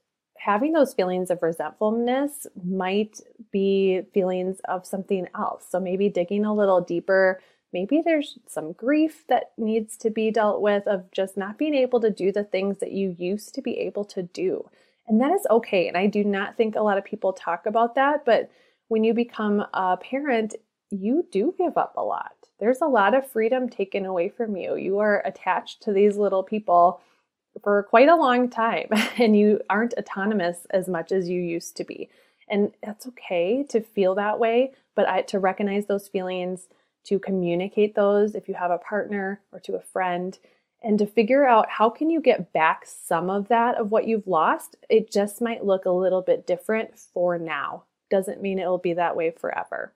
having 0.44 0.74
those 0.74 0.94
feelings 0.94 1.30
of 1.30 1.44
resentfulness 1.44 2.48
might 2.64 3.22
be 3.52 4.02
feelings 4.12 4.60
of 4.68 4.88
something 4.88 5.28
else. 5.36 5.66
So 5.70 5.80
maybe 5.80 6.10
digging 6.10 6.46
a 6.46 6.54
little 6.54 6.82
deeper, 6.82 7.40
maybe 7.72 8.02
there's 8.04 8.40
some 8.48 8.72
grief 8.74 9.24
that 9.30 9.52
needs 9.60 9.98
to 9.98 10.10
be 10.10 10.32
dealt 10.32 10.62
with 10.62 10.88
of 10.88 11.12
just 11.12 11.38
not 11.38 11.60
being 11.60 11.76
able 11.76 12.00
to 12.02 12.10
do 12.10 12.32
the 12.32 12.44
things 12.44 12.80
that 12.80 12.92
you 12.92 13.16
used 13.20 13.54
to 13.54 13.62
be 13.62 13.78
able 13.78 14.04
to 14.06 14.24
do. 14.24 14.68
And 15.08 15.22
that 15.22 15.32
is 15.32 15.46
okay. 15.52 15.88
And 15.88 15.96
I 15.96 16.08
do 16.08 16.24
not 16.24 16.58
think 16.58 16.76
a 16.76 16.82
lot 16.82 16.98
of 16.98 17.06
people 17.06 17.34
talk 17.34 17.68
about 17.68 17.94
that, 17.96 18.26
but 18.26 18.50
when 18.88 19.04
you 19.04 19.14
become 19.14 19.64
a 19.76 19.98
parent, 19.98 20.56
you 20.90 21.28
do 21.32 21.54
give 21.56 21.78
up 21.78 21.94
a 21.98 22.04
lot. 22.04 22.34
There's 22.60 22.82
a 22.82 22.88
lot 22.88 23.14
of 23.14 23.30
freedom 23.30 23.70
taken 23.70 24.06
away 24.08 24.30
from 24.30 24.56
you. 24.56 24.76
You 24.76 24.98
are 25.00 25.22
attached 25.24 25.84
to 25.84 25.94
these 25.94 26.18
little 26.18 26.44
people 26.44 27.00
for 27.64 27.84
quite 27.84 28.10
a 28.10 28.16
long 28.16 28.50
time 28.50 28.88
and 29.18 29.38
you 29.38 29.62
aren't 29.70 29.94
autonomous 29.94 30.66
as 30.70 30.88
much 30.88 31.12
as 31.12 31.30
you 31.30 31.42
used 31.42 31.76
to 31.78 31.84
be. 31.84 32.10
And 32.50 32.74
that's 32.84 33.08
okay 33.08 33.64
to 33.70 33.82
feel 33.82 34.16
that 34.16 34.40
way, 34.40 34.74
but 34.96 35.08
I, 35.08 35.22
to 35.24 35.40
recognize 35.40 35.86
those 35.86 36.10
feelings, 36.10 36.68
to 37.06 37.18
communicate 37.18 37.96
those 37.96 38.36
if 38.36 38.48
you 38.48 38.56
have 38.56 38.72
a 38.72 38.78
partner 38.78 39.42
or 39.52 39.60
to 39.62 39.76
a 39.76 39.82
friend, 39.82 40.38
and 40.84 40.98
to 41.00 41.06
figure 41.06 41.48
out 41.48 41.70
how 41.70 41.90
can 41.90 42.10
you 42.10 42.20
get 42.20 42.52
back 42.52 42.86
some 42.86 43.30
of 43.30 43.48
that 43.50 43.76
of 43.76 43.92
what 43.92 44.08
you've 44.08 44.28
lost. 44.28 44.76
It 44.90 45.12
just 45.12 45.42
might 45.42 45.64
look 45.64 45.86
a 45.86 45.92
little 45.92 46.22
bit 46.22 46.48
different 46.48 46.98
for 47.14 47.38
now. 47.38 47.84
Doesn't 48.10 48.42
mean 48.42 48.60
it'll 48.60 48.80
be 48.80 48.94
that 48.94 49.16
way 49.16 49.32
forever. 49.32 49.94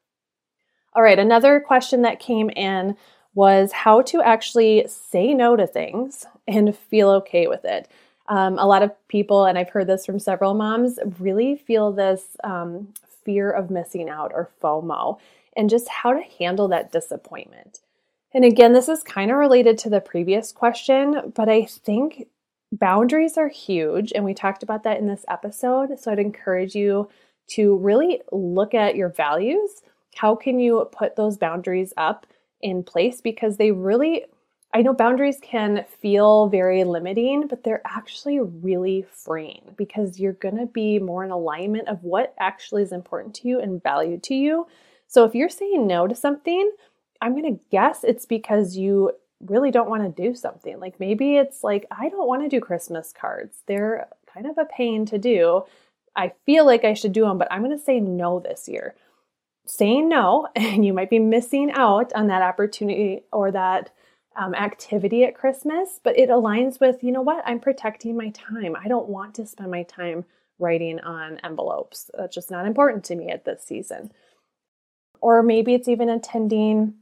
All 0.93 1.03
right, 1.03 1.19
another 1.19 1.59
question 1.59 2.03
that 2.03 2.19
came 2.19 2.49
in 2.51 2.95
was 3.35 3.71
how 3.71 4.01
to 4.01 4.21
actually 4.21 4.87
say 4.87 5.33
no 5.33 5.55
to 5.55 5.67
things 5.67 6.25
and 6.47 6.75
feel 6.75 7.09
okay 7.11 7.47
with 7.47 7.63
it. 7.65 7.87
Um, 8.27 8.57
a 8.57 8.65
lot 8.65 8.81
of 8.81 8.91
people, 9.07 9.45
and 9.45 9.57
I've 9.57 9.69
heard 9.69 9.87
this 9.87 10.05
from 10.05 10.17
several 10.17 10.55
moms, 10.55 10.97
really 11.19 11.55
feel 11.55 11.91
this 11.91 12.37
um, 12.43 12.87
fear 13.23 13.51
of 13.51 13.69
missing 13.69 14.09
out 14.09 14.31
or 14.33 14.49
FOMO 14.61 15.19
and 15.55 15.69
just 15.69 15.87
how 15.87 16.13
to 16.13 16.23
handle 16.39 16.67
that 16.69 16.91
disappointment. 16.91 17.81
And 18.33 18.43
again, 18.43 18.73
this 18.73 18.89
is 18.89 19.03
kind 19.03 19.31
of 19.31 19.37
related 19.37 19.77
to 19.79 19.89
the 19.89 20.01
previous 20.01 20.51
question, 20.51 21.31
but 21.35 21.47
I 21.47 21.65
think 21.65 22.27
boundaries 22.71 23.37
are 23.37 23.47
huge. 23.47 24.11
And 24.13 24.25
we 24.25 24.33
talked 24.33 24.63
about 24.63 24.83
that 24.83 24.99
in 24.99 25.07
this 25.07 25.23
episode. 25.29 25.97
So 25.99 26.11
I'd 26.11 26.19
encourage 26.19 26.75
you 26.75 27.09
to 27.51 27.77
really 27.77 28.21
look 28.31 28.73
at 28.73 28.95
your 28.95 29.09
values. 29.09 29.81
How 30.15 30.35
can 30.35 30.59
you 30.59 30.89
put 30.91 31.15
those 31.15 31.37
boundaries 31.37 31.93
up 31.95 32.25
in 32.61 32.83
place? 32.83 33.21
Because 33.21 33.57
they 33.57 33.71
really 33.71 34.25
I 34.75 34.81
know 34.81 34.93
boundaries 34.93 35.39
can 35.41 35.85
feel 36.01 36.49
very 36.49 36.83
limiting, 36.83 37.47
but 37.47 37.63
they're 37.63 37.81
actually 37.85 38.41
really 38.41 39.05
freeing 39.09 39.73
because 39.77 40.19
you're 40.19 40.33
going 40.33 40.57
to 40.57 40.65
be 40.65 40.99
more 40.99 41.23
in 41.23 41.31
alignment 41.31 41.87
of 41.87 42.03
what 42.03 42.35
actually 42.37 42.83
is 42.83 42.91
important 42.91 43.35
to 43.35 43.47
you 43.47 43.61
and 43.61 43.81
valued 43.81 44.21
to 44.23 44.35
you. 44.35 44.67
So 45.07 45.23
if 45.23 45.33
you're 45.33 45.47
saying 45.47 45.87
no 45.87 46.07
to 46.07 46.15
something, 46.15 46.69
I'm 47.21 47.39
going 47.39 47.55
to 47.55 47.63
guess 47.71 48.03
it's 48.03 48.25
because 48.25 48.75
you 48.75 49.13
really 49.39 49.71
don't 49.71 49.89
want 49.89 50.03
to 50.03 50.23
do 50.23 50.35
something. 50.35 50.77
Like 50.77 50.99
maybe 50.99 51.37
it's 51.37 51.63
like, 51.63 51.85
I 51.89 52.09
don't 52.09 52.27
want 52.27 52.43
to 52.43 52.49
do 52.49 52.59
Christmas 52.59 53.13
cards. 53.17 53.59
They're 53.67 54.09
kind 54.33 54.45
of 54.45 54.57
a 54.57 54.65
pain 54.65 55.05
to 55.05 55.17
do. 55.17 55.63
I 56.17 56.33
feel 56.45 56.65
like 56.65 56.83
I 56.83 56.95
should 56.95 57.13
do 57.13 57.21
them, 57.21 57.37
but 57.37 57.47
I'm 57.49 57.63
going 57.63 57.77
to 57.77 57.81
say 57.81 58.01
no 58.01 58.41
this 58.41 58.67
year. 58.67 58.95
Saying 59.65 60.09
no, 60.09 60.47
and 60.55 60.85
you 60.85 60.93
might 60.93 61.09
be 61.09 61.19
missing 61.19 61.71
out 61.71 62.13
on 62.13 62.27
that 62.27 62.41
opportunity 62.41 63.23
or 63.31 63.51
that 63.51 63.91
um, 64.35 64.53
activity 64.53 65.23
at 65.23 65.35
Christmas, 65.35 65.99
but 66.03 66.17
it 66.17 66.29
aligns 66.29 66.79
with, 66.79 67.03
you 67.03 67.11
know 67.11 67.21
what, 67.21 67.43
I'm 67.45 67.59
protecting 67.59 68.17
my 68.17 68.29
time. 68.29 68.75
I 68.75 68.87
don't 68.87 69.07
want 69.07 69.35
to 69.35 69.45
spend 69.47 69.71
my 69.71 69.83
time 69.83 70.25
writing 70.59 70.99
on 70.99 71.39
envelopes. 71.39 72.09
That's 72.17 72.35
just 72.35 72.51
not 72.51 72.65
important 72.65 73.03
to 73.05 73.15
me 73.15 73.29
at 73.29 73.45
this 73.45 73.63
season. 73.63 74.11
Or 75.21 75.41
maybe 75.41 75.73
it's 75.73 75.87
even 75.87 76.09
attending 76.09 76.95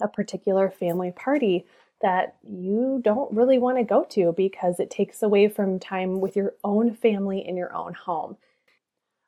a 0.00 0.08
particular 0.08 0.70
family 0.70 1.12
party 1.12 1.66
that 2.00 2.36
you 2.42 3.00
don't 3.02 3.32
really 3.32 3.58
want 3.58 3.78
to 3.78 3.84
go 3.84 4.04
to 4.04 4.32
because 4.32 4.80
it 4.80 4.90
takes 4.90 5.22
away 5.22 5.48
from 5.48 5.78
time 5.78 6.20
with 6.20 6.36
your 6.36 6.54
own 6.62 6.94
family 6.94 7.46
in 7.46 7.56
your 7.56 7.74
own 7.74 7.94
home. 7.94 8.36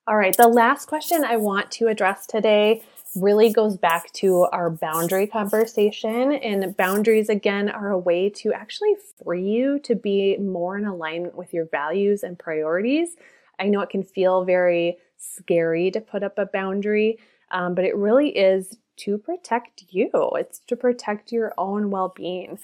All 0.08 0.16
right, 0.16 0.36
the 0.36 0.46
last 0.46 0.86
question 0.86 1.24
I 1.24 1.36
want 1.36 1.72
to 1.72 1.88
address 1.88 2.28
today 2.28 2.84
really 3.16 3.52
goes 3.52 3.76
back 3.76 4.12
to 4.12 4.46
our 4.52 4.70
boundary 4.70 5.26
conversation. 5.26 6.32
And 6.32 6.76
boundaries, 6.76 7.28
again, 7.28 7.68
are 7.68 7.90
a 7.90 7.98
way 7.98 8.30
to 8.30 8.52
actually 8.52 8.94
free 9.24 9.42
you 9.42 9.80
to 9.80 9.96
be 9.96 10.36
more 10.36 10.78
in 10.78 10.84
alignment 10.84 11.34
with 11.34 11.52
your 11.52 11.66
values 11.66 12.22
and 12.22 12.38
priorities. 12.38 13.16
I 13.58 13.66
know 13.66 13.80
it 13.80 13.90
can 13.90 14.04
feel 14.04 14.44
very 14.44 14.98
scary 15.16 15.90
to 15.90 16.00
put 16.00 16.22
up 16.22 16.38
a 16.38 16.46
boundary, 16.46 17.18
um, 17.50 17.74
but 17.74 17.84
it 17.84 17.96
really 17.96 18.28
is 18.28 18.78
to 18.98 19.18
protect 19.18 19.86
you, 19.90 20.08
it's 20.36 20.60
to 20.68 20.76
protect 20.76 21.32
your 21.32 21.52
own 21.58 21.90
well 21.90 22.12
being. 22.14 22.60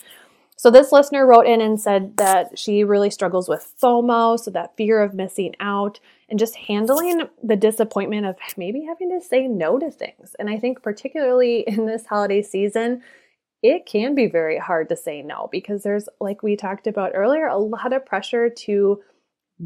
So, 0.62 0.70
this 0.70 0.92
listener 0.92 1.26
wrote 1.26 1.48
in 1.48 1.60
and 1.60 1.80
said 1.80 2.18
that 2.18 2.56
she 2.56 2.84
really 2.84 3.10
struggles 3.10 3.48
with 3.48 3.74
FOMO, 3.82 4.38
so 4.38 4.48
that 4.52 4.76
fear 4.76 5.02
of 5.02 5.12
missing 5.12 5.56
out, 5.58 5.98
and 6.28 6.38
just 6.38 6.54
handling 6.54 7.22
the 7.42 7.56
disappointment 7.56 8.26
of 8.26 8.36
maybe 8.56 8.84
having 8.84 9.10
to 9.10 9.20
say 9.20 9.48
no 9.48 9.80
to 9.80 9.90
things. 9.90 10.36
And 10.38 10.48
I 10.48 10.60
think, 10.60 10.80
particularly 10.80 11.60
in 11.66 11.86
this 11.86 12.06
holiday 12.06 12.42
season, 12.42 13.02
it 13.60 13.86
can 13.86 14.14
be 14.14 14.28
very 14.28 14.56
hard 14.56 14.88
to 14.90 14.96
say 14.96 15.20
no 15.20 15.48
because 15.50 15.82
there's, 15.82 16.08
like 16.20 16.44
we 16.44 16.54
talked 16.54 16.86
about 16.86 17.10
earlier, 17.12 17.48
a 17.48 17.58
lot 17.58 17.92
of 17.92 18.06
pressure 18.06 18.48
to 18.48 19.02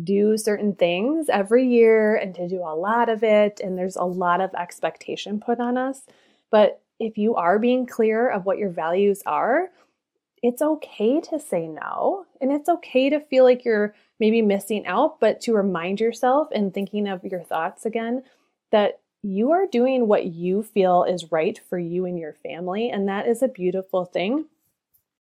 do 0.02 0.38
certain 0.38 0.74
things 0.76 1.28
every 1.28 1.68
year 1.68 2.16
and 2.16 2.34
to 2.36 2.48
do 2.48 2.62
a 2.62 2.74
lot 2.74 3.10
of 3.10 3.22
it. 3.22 3.60
And 3.62 3.76
there's 3.76 3.96
a 3.96 4.04
lot 4.04 4.40
of 4.40 4.54
expectation 4.54 5.40
put 5.40 5.60
on 5.60 5.76
us. 5.76 6.00
But 6.50 6.80
if 6.98 7.18
you 7.18 7.34
are 7.34 7.58
being 7.58 7.84
clear 7.84 8.30
of 8.30 8.46
what 8.46 8.56
your 8.56 8.70
values 8.70 9.22
are, 9.26 9.68
it's 10.46 10.62
okay 10.62 11.20
to 11.20 11.38
say 11.40 11.66
no. 11.66 12.26
And 12.40 12.52
it's 12.52 12.68
okay 12.68 13.10
to 13.10 13.20
feel 13.20 13.44
like 13.44 13.64
you're 13.64 13.94
maybe 14.20 14.42
missing 14.42 14.86
out, 14.86 15.20
but 15.20 15.40
to 15.42 15.54
remind 15.54 16.00
yourself 16.00 16.48
and 16.54 16.72
thinking 16.72 17.08
of 17.08 17.24
your 17.24 17.42
thoughts 17.42 17.84
again 17.84 18.22
that 18.70 19.00
you 19.22 19.50
are 19.50 19.66
doing 19.66 20.06
what 20.06 20.26
you 20.26 20.62
feel 20.62 21.04
is 21.04 21.32
right 21.32 21.58
for 21.68 21.78
you 21.78 22.04
and 22.04 22.18
your 22.18 22.32
family. 22.32 22.90
And 22.90 23.08
that 23.08 23.26
is 23.26 23.42
a 23.42 23.48
beautiful 23.48 24.04
thing. 24.04 24.46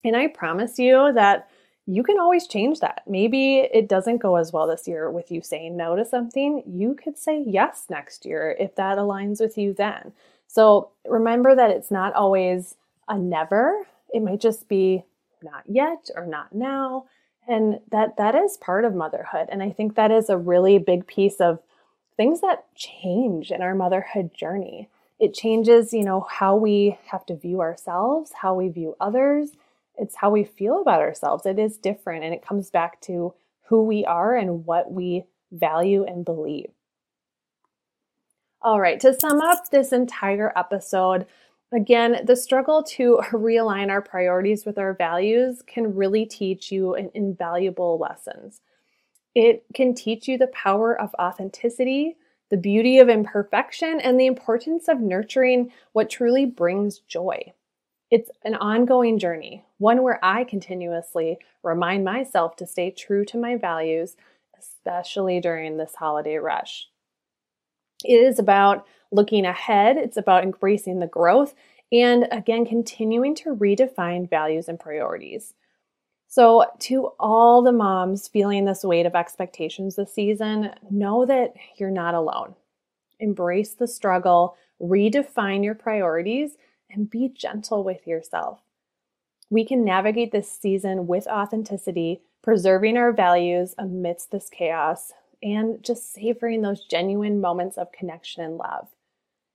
And 0.05 0.17
I 0.17 0.27
promise 0.27 0.79
you 0.79 1.13
that 1.15 1.49
you 1.87 2.03
can 2.03 2.19
always 2.19 2.47
change 2.47 2.81
that. 2.81 3.03
Maybe 3.07 3.59
it 3.59 3.89
doesn't 3.89 4.19
go 4.19 4.37
as 4.37 4.53
well 4.53 4.67
this 4.67 4.89
year 4.89 5.11
with 5.11 5.31
you 5.31 5.41
saying 5.41 5.77
no 5.77 5.95
to 5.95 6.05
something. 6.05 6.63
You 6.67 6.95
could 6.95 7.19
say 7.19 7.45
yes 7.47 7.87
next 7.89 8.25
year 8.25 8.57
if 8.59 8.75
that 8.77 8.99
aligns 8.99 9.41
with 9.41 9.57
you 9.57 9.73
then. 9.73 10.13
So 10.47 10.91
remember 11.07 11.55
that 11.55 11.71
it's 11.71 11.91
not 11.91 12.13
always 12.15 12.77
a 13.09 13.19
never. 13.19 13.87
It 14.13 14.23
might 14.23 14.41
just 14.41 14.69
be 14.69 15.05
not 15.43 15.65
yet 15.67 16.11
or 16.15 16.27
not 16.27 16.55
now. 16.55 17.07
And 17.49 17.81
that 17.91 18.17
that 18.19 18.35
is 18.35 18.57
part 18.57 18.85
of 18.85 18.95
motherhood. 18.95 19.49
And 19.51 19.63
i 19.63 19.71
think 19.71 19.95
that 19.95 20.11
is 20.11 20.29
a 20.29 20.37
really 20.37 20.79
big 20.79 21.07
piece 21.07 21.41
of 21.41 21.59
things 22.17 22.41
that 22.41 22.67
change 22.75 23.51
in 23.51 23.63
our 23.63 23.75
motherhood 23.75 24.33
journey. 24.35 24.89
It 25.19 25.35
changes 25.35 25.93
you 25.93 26.05
know 26.05 26.27
how 26.29 26.57
we 26.57 26.99
have 27.07 27.27
to 27.27 27.37
view 27.37 27.61
ourselves 27.61 28.33
how 28.41 28.55
we 28.55 28.69
view 28.69 28.97
others. 29.01 29.51
It's 29.99 30.17
how 30.17 30.31
we 30.31 30.45
feel 30.45 30.81
about 30.81 31.01
ourselves. 31.01 31.45
It 31.47 31.59
is 31.59 31.77
different 31.77 32.25
and 32.25 32.33
it 32.35 32.47
comes 32.47 32.71
back 32.71 33.01
to 33.03 33.35
who 33.67 33.85
we 33.85 34.05
are 34.05 34.35
and 34.35 34.65
what 34.65 34.93
we 34.93 35.25
value 35.51 36.05
and 36.05 36.25
believe. 36.25 36.71
All 38.63 38.81
right 38.81 39.01
to 39.01 39.19
sum 39.19 39.41
up 39.41 39.71
this 39.71 39.93
entire 39.93 40.53
episode 40.57 41.27
Again, 41.75 42.27
the 42.27 42.37
struggle 42.37 42.83
to 42.83 43.23
realign 43.33 43.91
our 43.91 44.03
priorities 44.03 44.67
with 44.67 44.79
our 44.79 44.93
values 44.93 45.63
can 45.67 45.95
really 45.95 46.27
teach 46.27 46.71
you 46.71 46.95
invaluable 46.95 47.99
lessons. 47.99 48.61
It 49.35 49.65
can 49.73 49.95
teach 49.95 50.29
you 50.29 50.37
the 50.37 50.49
power 50.49 51.01
of 51.01 51.15
authenticity, 51.19 52.17
the 52.51 52.59
beauty 52.59 52.99
of 52.99 53.09
imperfection, 53.09 54.01
and 54.01 54.21
the 54.21 54.27
importance 54.27 54.87
of 54.87 55.01
nurturing 55.01 55.73
what 55.93 56.11
truly 56.11 56.45
brings 56.45 56.99
joy. 56.99 57.55
It's 58.11 58.31
an 58.45 58.55
ongoing 58.57 59.19
journey, 59.19 59.65
one 59.79 60.03
where 60.03 60.23
I 60.23 60.45
continuously 60.45 61.39
remind 61.63 62.05
myself 62.05 62.57
to 62.57 62.67
stay 62.67 62.91
true 62.91 63.25
to 63.25 63.39
my 63.39 63.57
values, 63.57 64.17
especially 64.59 65.41
during 65.41 65.79
this 65.79 65.95
holiday 65.95 66.37
rush. 66.37 66.91
It 68.05 68.15
is 68.15 68.39
about 68.39 68.87
looking 69.11 69.45
ahead, 69.45 69.97
it's 69.97 70.17
about 70.17 70.45
embracing 70.45 70.99
the 70.99 71.07
growth, 71.07 71.55
and 71.93 72.27
again, 72.33 72.65
continuing 72.65 73.35
to 73.37 73.55
redefine 73.55 74.29
values 74.29 74.69
and 74.69 74.81
priorities. 74.81 75.55
So, 76.29 76.65
to 76.81 77.09
all 77.21 77.61
the 77.61 77.73
moms 77.73 78.27
feeling 78.27 78.65
this 78.65 78.85
weight 78.85 79.05
of 79.05 79.15
expectations 79.15 79.97
this 79.97 80.15
season, 80.15 80.71
know 80.91 81.27
that 81.27 81.53
you're 81.77 81.91
not 81.91 82.15
alone. 82.15 82.55
Embrace 83.21 83.75
the 83.75 83.87
struggle, 83.87 84.57
redefine 84.81 85.63
your 85.63 85.75
priorities, 85.75 86.57
and 86.91 87.11
be 87.11 87.29
gentle 87.29 87.85
with 87.85 88.07
yourself. 88.07 88.61
We 89.51 89.67
can 89.67 89.85
navigate 89.85 90.33
this 90.33 90.51
season 90.51 91.07
with 91.07 91.27
authenticity, 91.27 92.23
preserving 92.43 92.97
our 92.97 93.13
values 93.13 93.75
amidst 93.77 94.31
this 94.31 94.49
chaos, 94.49 95.13
and 95.43 95.83
just 95.83 96.13
savoring 96.13 96.63
those 96.63 96.85
genuine 96.85 97.41
moments 97.41 97.77
of 97.77 97.93
connection 97.93 98.43
and 98.43 98.57
love. 98.57 98.89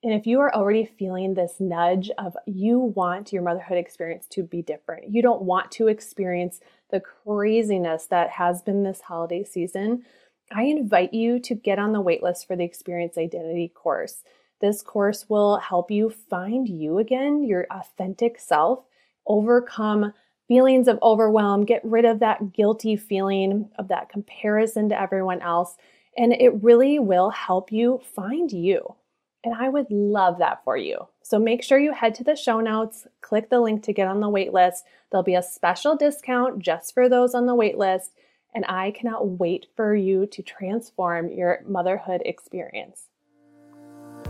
And 0.04 0.14
if 0.14 0.28
you 0.28 0.40
are 0.42 0.54
already 0.54 0.86
feeling 0.86 1.34
this 1.34 1.56
nudge 1.60 2.12
of 2.18 2.38
you 2.46 2.80
want 2.80 3.34
your 3.34 3.42
motherhood 3.42 3.78
experience 3.78 4.28
to 4.32 4.44
be 4.44 4.62
different, 4.62 5.10
you 5.10 5.22
don't 5.22 5.42
want 5.42 5.72
to 5.72 5.88
experience 5.88 6.60
the 6.92 7.00
craziness 7.00 8.06
that 8.08 8.30
has 8.30 8.62
been 8.62 8.84
this 8.84 9.02
holiday 9.02 9.44
season, 9.44 10.04
I 10.52 10.64
invite 10.64 11.14
you 11.14 11.40
to 11.40 11.56
get 11.56 11.80
on 11.80 11.92
the 11.92 12.02
waitlist 12.02 12.48
for 12.48 12.56
the 12.56 12.64
Experience 12.64 13.18
Identity 13.18 13.70
course. 13.70 14.24
This 14.62 14.82
course 14.82 15.26
will 15.30 15.58
help 15.58 15.92
you 15.92 16.10
find 16.10 16.68
you 16.70 17.00
again, 17.00 17.44
your 17.44 17.68
authentic 17.70 18.40
self, 18.40 18.86
overcome 19.26 20.14
feelings 20.48 20.88
of 20.88 21.00
overwhelm, 21.02 21.66
get 21.66 21.82
rid 21.84 22.06
of 22.06 22.20
that 22.20 22.54
guilty 22.54 22.96
feeling 22.96 23.70
of 23.78 23.88
that 23.90 24.10
comparison 24.10 24.90
to 24.90 25.00
everyone 25.00 25.42
else, 25.42 25.76
and 26.18 26.34
it 26.34 26.64
really 26.64 27.00
will 27.00 27.30
help 27.30 27.72
you 27.72 28.02
find 28.16 28.52
you. 28.52 28.96
And 29.44 29.54
I 29.54 29.70
would 29.70 29.90
love 29.90 30.40
that 30.40 30.64
for 30.64 30.76
you. 30.76 31.08
So 31.22 31.40
make 31.40 31.64
sure 31.64 31.78
you 31.78 31.94
head 31.94 32.16
to 32.16 32.24
the 32.24 32.36
show 32.36 32.60
notes, 32.60 33.08
click 33.22 33.50
the 33.50 33.60
link 33.60 33.84
to 33.84 33.94
get 33.94 34.08
on 34.08 34.20
the 34.20 34.30
wait 34.30 34.52
list. 34.52 34.84
There'll 35.12 35.24
be 35.24 35.36
a 35.36 35.44
special 35.44 35.96
discount 35.96 36.60
just 36.60 36.94
for 36.94 37.08
those 37.08 37.36
on 37.36 37.46
the 37.46 37.56
wait 37.56 37.78
list. 37.78 38.12
And 38.56 38.66
I 38.68 38.92
cannot 38.92 39.28
wait 39.28 39.68
for 39.76 39.96
you 39.96 40.26
to 40.28 40.42
transform 40.42 41.30
your 41.30 41.64
motherhood 41.68 42.24
experience. 42.26 43.07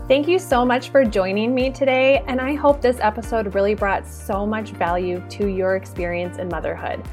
Thank 0.08 0.26
you 0.26 0.38
so 0.38 0.64
much 0.64 0.88
for 0.88 1.04
joining 1.04 1.54
me 1.54 1.70
today, 1.70 2.24
and 2.26 2.40
I 2.40 2.54
hope 2.54 2.80
this 2.80 2.96
episode 2.98 3.54
really 3.54 3.74
brought 3.74 4.06
so 4.06 4.46
much 4.46 4.70
value 4.70 5.22
to 5.28 5.48
your 5.48 5.76
experience 5.76 6.38
in 6.38 6.48
motherhood. 6.48 7.04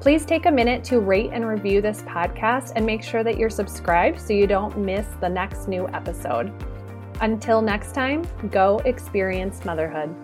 Please 0.00 0.24
take 0.24 0.46
a 0.46 0.52
minute 0.52 0.84
to 0.84 1.00
rate 1.00 1.30
and 1.32 1.48
review 1.48 1.80
this 1.80 2.02
podcast 2.02 2.74
and 2.76 2.86
make 2.86 3.02
sure 3.02 3.24
that 3.24 3.36
you're 3.36 3.50
subscribed 3.50 4.20
so 4.20 4.34
you 4.34 4.46
don't 4.46 4.78
miss 4.78 5.08
the 5.20 5.28
next 5.28 5.66
new 5.66 5.88
episode. 5.88 6.52
Until 7.22 7.60
next 7.60 7.92
time, 7.92 8.22
go 8.52 8.78
experience 8.84 9.64
motherhood. 9.64 10.14